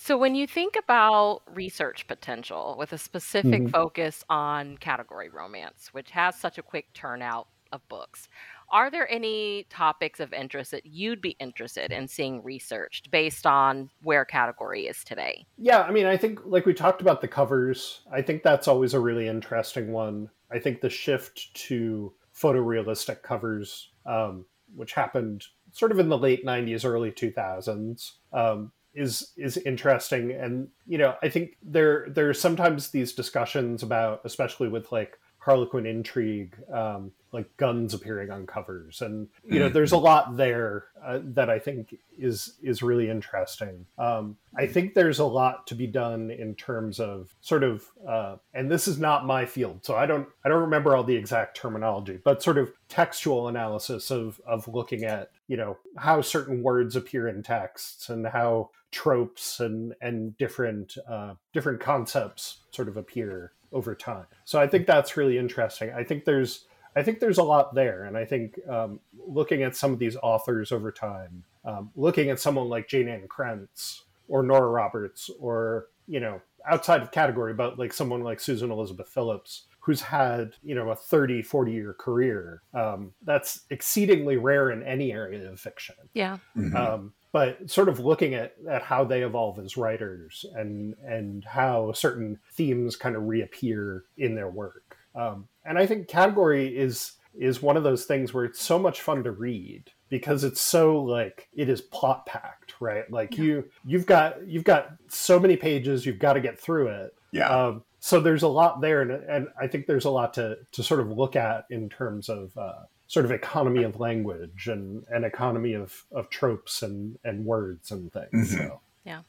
[0.00, 3.68] So, when you think about research potential with a specific Mhm.
[3.68, 8.28] focus on category romance, which has such a quick turnout of books,
[8.70, 13.90] are there any topics of interest that you'd be interested in seeing researched based on
[14.00, 15.46] where category is today?
[15.56, 18.02] Yeah, I mean, I think like we talked about the covers.
[18.12, 20.30] I think that's always a really interesting one.
[20.50, 26.44] I think the shift to photorealistic covers, um, which happened sort of in the late
[26.44, 30.32] 90s, early 2000s, um, is is interesting.
[30.32, 35.18] And you know i think there there are sometimes these discussions about especially with like
[35.38, 39.02] harlequin intrigue um, like guns appearing on covers.
[39.02, 43.86] And you know there's a lot there uh, that i think is is really interesting.
[43.98, 48.36] Um, i think there's a lot to be done in terms of sort of uh,
[48.54, 51.56] and this is not my field so i don't i don't remember all the exact
[51.56, 56.94] terminology but sort of textual analysis of of looking at you know how certain words
[56.94, 63.52] appear in texts and how tropes and and different uh, different concepts sort of appear
[63.70, 64.24] over time.
[64.44, 65.90] So i think that's really interesting.
[65.90, 69.76] I think there's I think there's a lot there, and I think um, looking at
[69.76, 74.42] some of these authors over time, um, looking at someone like Jayne Ann Krentz or
[74.42, 79.64] Nora Roberts, or you know, outside of category, but like someone like Susan Elizabeth Phillips,
[79.88, 85.12] who's had you know a 30, 40 year career, um, that's exceedingly rare in any
[85.12, 85.94] area of fiction.
[86.12, 86.36] Yeah.
[86.54, 86.76] Mm-hmm.
[86.76, 91.92] Um, but sort of looking at, at how they evolve as writers and and how
[91.92, 97.62] certain themes kind of reappear in their work um, and I think category is is
[97.62, 101.48] one of those things where it's so much fun to read because it's so like
[101.54, 103.10] it is plot packed, right?
[103.10, 103.44] Like yeah.
[103.44, 107.14] you you've got you've got so many pages, you've got to get through it.
[107.32, 107.48] Yeah.
[107.48, 110.82] Um, so there's a lot there, and, and I think there's a lot to to
[110.82, 115.24] sort of look at in terms of uh, sort of economy of language and an
[115.24, 118.54] economy of of tropes and and words and things.
[118.54, 118.68] Mm-hmm.
[118.68, 118.80] So.
[119.04, 119.22] Yeah.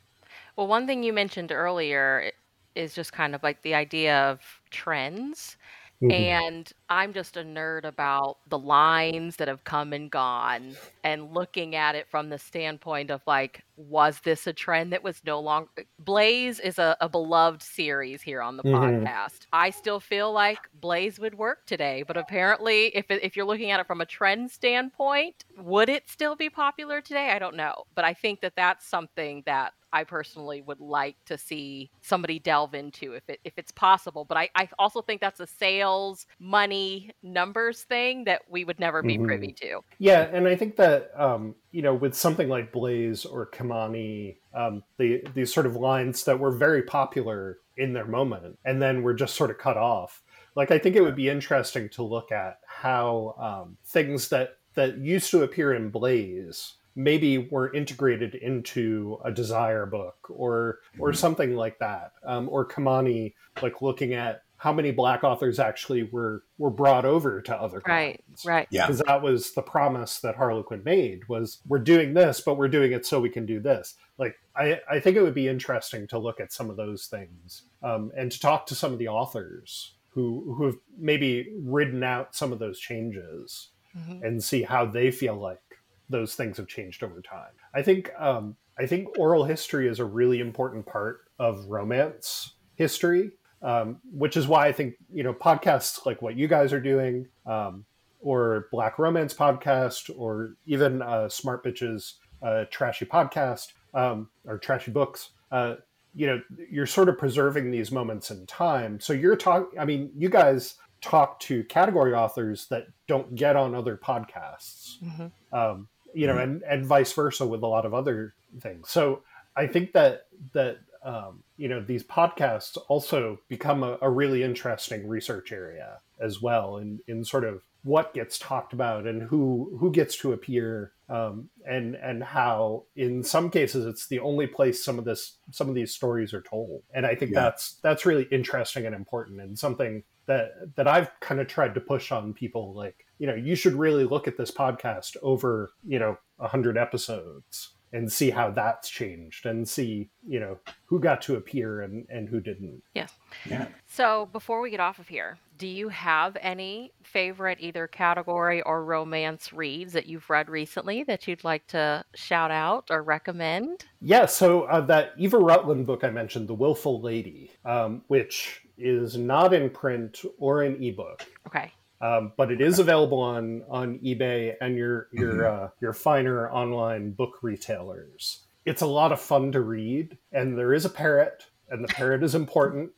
[0.56, 2.32] Well, one thing you mentioned earlier
[2.76, 4.40] is just kind of like the idea of
[4.70, 5.58] trends
[6.02, 6.12] Mm-hmm.
[6.12, 11.76] And I'm just a nerd about the lines that have come and gone and looking
[11.76, 15.70] at it from the standpoint of like, was this a trend that was no longer.
[16.00, 19.04] Blaze is a, a beloved series here on the Mhm.
[19.04, 19.48] podcast.
[19.52, 23.80] I still feel like Blaze would work today, but apparently, if, if you're looking at
[23.82, 27.32] it from a trend standpoint, would it still be popular today?
[27.32, 27.84] I don't know.
[27.96, 32.74] But I think that that's something that I personally would like to see somebody delve
[32.74, 34.26] into if it if it's possible.
[34.26, 39.04] But I, I also think that's a sales, money, numbers thing that we would never
[39.04, 39.20] be Mhm.
[39.20, 39.82] privy to.
[40.00, 44.84] Yeah, and I think that um, you know, with something like Blaze or Kimani, um,
[44.98, 49.14] the these sort of lines that were very popular in their moment, and then were
[49.14, 50.24] just sort of cut off.
[50.56, 54.98] Like, I think it would be interesting to look at how um, things that that
[55.00, 61.56] used to appear in Blaze maybe were integrated into a desire book or or something
[61.56, 66.70] like that um, or Kimani like looking at how many black authors actually were were
[66.70, 68.68] brought over to other Right, kinds right.
[68.70, 68.86] Yeah.
[68.86, 72.92] because that was the promise that harlequin made was we're doing this but we're doing
[72.92, 76.20] it so we can do this like i i think it would be interesting to
[76.20, 79.94] look at some of those things um, and to talk to some of the authors
[80.10, 84.22] who who have maybe ridden out some of those changes Mhm.
[84.24, 85.62] and see how they feel like
[86.10, 87.52] those things have changed over time.
[87.74, 93.32] I think um, I think oral history is a really important part of romance history,
[93.62, 97.28] um, which is why I think you know podcasts like what you guys are doing,
[97.46, 97.86] um,
[98.20, 104.92] or Black Romance podcast, or even uh, Smart Bitches uh, Trashy podcast um, or Trashy
[104.92, 105.32] Books.
[105.52, 105.76] Uh,
[106.16, 106.42] you know,
[106.72, 109.00] you're sort of preserving these moments in time.
[109.00, 109.78] So you're talking.
[109.80, 115.32] I mean, you guys talk to category authors that don't get on other podcasts Mhm.
[115.54, 118.90] um, you know, and and vice versa with a lot of other things.
[118.90, 119.24] So
[119.56, 125.08] I think that that um, you know these podcasts also become a, a, really interesting
[125.08, 129.92] research area as well in in sort of what gets talked about and who who
[129.92, 135.00] gets to appear um, and and how in some cases it's the only place some
[135.00, 137.44] of this some of these stories are told and i think yeah.
[137.44, 141.80] that's that's really interesting and important and something that that i've kind of tried to
[141.80, 146.00] push on people like you know you should really look at this podcast over you
[146.00, 151.36] know 100 episodes and see how that's changed and see you know who got to
[151.36, 152.82] appear and and who didn't.
[152.96, 153.14] Yes
[153.46, 153.68] yeah.
[153.88, 158.86] So before we get off of here do you have any favorite either category or
[158.86, 163.86] romance reads that you've read recently that you'd like to shout out or recommend?
[164.02, 169.18] Yeah so uh, that eva rutland book i mentioned the willful lady um, which is
[169.18, 171.26] not in print or in ebook.
[171.48, 175.66] Okay um, but it is available on on eBay and your your mm-hmm.
[175.66, 178.46] uh, your finer online book retailers.
[178.66, 182.24] It's a lot of fun to read, and there is a parrot, and the parrot
[182.24, 182.92] is important,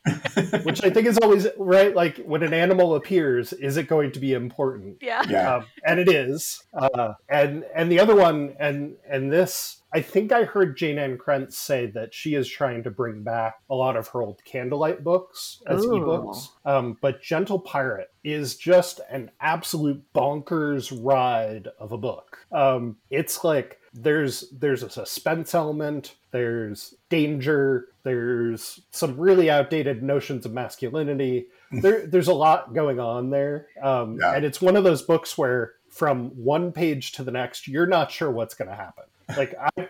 [0.63, 1.95] which I think is always right.
[1.95, 4.97] Like when an animal appears, is it going to be important?
[5.01, 6.63] Yeah, yeah, um, and it is.
[6.73, 11.17] Uh, and and the other one, and and this I think I heard Jayne Ann
[11.17, 15.03] Krentz say that she is trying to bring back a lot of her old Candlelight
[15.03, 15.89] books as Ooh.
[15.89, 16.47] ebooks.
[16.63, 22.37] Um, but Gentle Pirate is just an absolute bonkers ride of a book.
[22.53, 30.45] Um, it's like there's there's a suspense element, there's danger, there's some really outdated notions
[30.45, 31.47] of masculinity.
[31.71, 34.33] there, there's a lot going on there, um, yeah.
[34.33, 38.09] and it's one of those books where from one page to the next, you're not
[38.09, 39.03] sure what's going to happen.
[39.35, 39.89] Like I,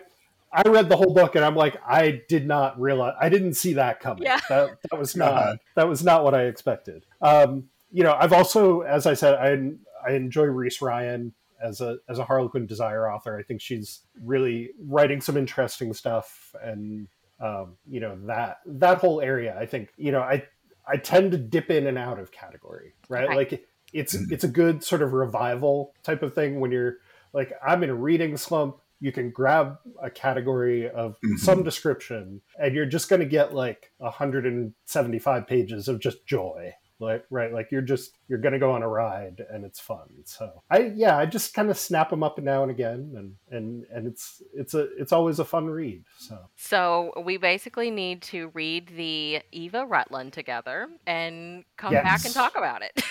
[0.52, 3.74] I read the whole book and I'm like, I did not realize, I didn't see
[3.74, 4.24] that coming.
[4.24, 4.40] Yeah.
[4.48, 5.56] That, that was not, uh-huh.
[5.76, 7.06] that was not what I expected.
[7.20, 11.32] Um, you know, I've also, as I said, I, I enjoy Reese Ryan
[11.62, 13.38] as a, as a Harlequin Desire author.
[13.38, 17.08] I think she's really writing some interesting stuff and,
[17.40, 20.44] um, you know, that, that whole area, I think, you know, I,
[20.86, 23.28] I tend to dip in and out of category, right?
[23.28, 23.36] right.
[23.36, 24.32] Like it's, mm-hmm.
[24.32, 26.96] it's a good sort of revival type of thing when you're
[27.32, 31.36] like, I'm in a reading slump you can grab a category of mm-hmm.
[31.36, 36.72] some description and you're just going to get like 175 pages of just joy
[37.02, 40.08] like right like you're just you're going to go on a ride and it's fun
[40.24, 40.62] so.
[40.70, 44.06] I yeah i just kind of snap them up now and again and and and
[44.06, 46.38] it's it's a it's always a fun read so.
[46.56, 52.04] So we basically need to read the eva rutland together and come yes.
[52.04, 52.92] back and talk about it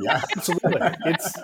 [0.00, 0.80] yeah, absolutely.
[1.06, 1.34] It's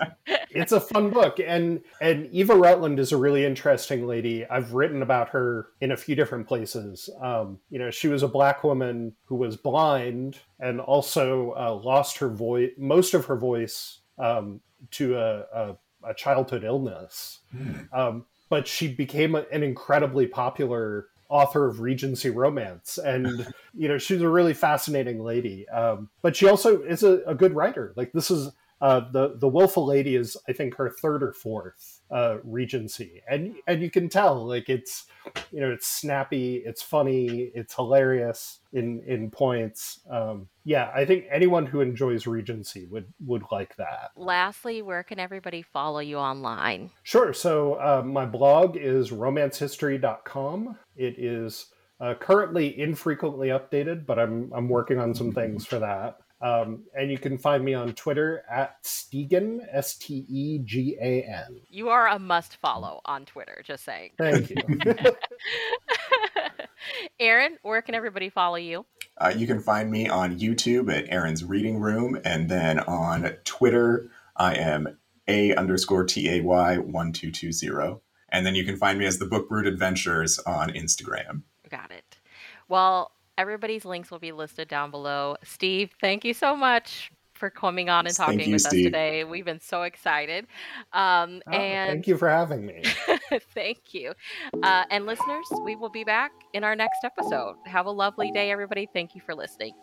[0.49, 4.45] it's a fun book, and and Eva Rutland is a really interesting lady.
[4.45, 7.09] I've written about her in a few different places.
[7.21, 12.17] Um, you know, she was a black woman who was blind and also uh, lost
[12.17, 17.39] her voice, most of her voice, um, to a, a, a, childhood illness.
[17.55, 17.93] Mm.
[17.93, 23.97] Um, but she became a, an incredibly popular author of Regency romance, and you know
[23.97, 25.67] she's a really fascinating lady.
[25.69, 27.93] Um, but she also is a, a, good writer.
[27.95, 28.51] Like this is
[28.81, 33.55] uh, the the Willful Lady is I think her third or fourth uh, Regency, and
[33.67, 35.05] and you can tell like it's
[35.51, 39.99] you know it's snappy, it's funny, it's hilarious in in points.
[40.09, 44.11] Um, yeah, I think anyone who enjoys Regency would would like that.
[44.15, 46.91] Lastly, where can everybody follow you online?
[47.03, 47.33] Sure.
[47.33, 50.77] So uh, my blog is romancehistory.com.
[50.95, 51.67] It is
[51.99, 56.19] uh, currently infrequently updated, but I'm I'm working on some things for that.
[56.41, 61.23] Um, and you can find me on Twitter at Stegan, S T E G A
[61.23, 61.61] N.
[61.69, 64.11] You are a must follow on Twitter, just saying.
[64.17, 64.57] Thank you.
[67.19, 68.85] Aaron, where can everybody follow you?
[69.17, 74.11] Uh, you can find me on YouTube at Aaron's Reading Room, and then on Twitter,
[74.35, 78.01] I am A underscore T A Y 1220.
[78.29, 81.43] And then you can find me as the Book Brood Adventures on Instagram.
[81.69, 82.17] Got it.
[82.67, 85.35] Well, everybody's links will be listed down below.
[85.43, 88.85] Steve, thank you so much for coming on and talking you, with Steve.
[88.85, 89.23] us today.
[89.23, 90.47] We've been so excited.
[90.93, 92.83] Um, oh, and thank you for having me.
[93.53, 94.13] thank you.
[94.63, 97.57] Uh, and listeners, we will be back in our next episode.
[97.65, 98.87] Have a lovely day, everybody.
[98.91, 99.73] Thank you for listening.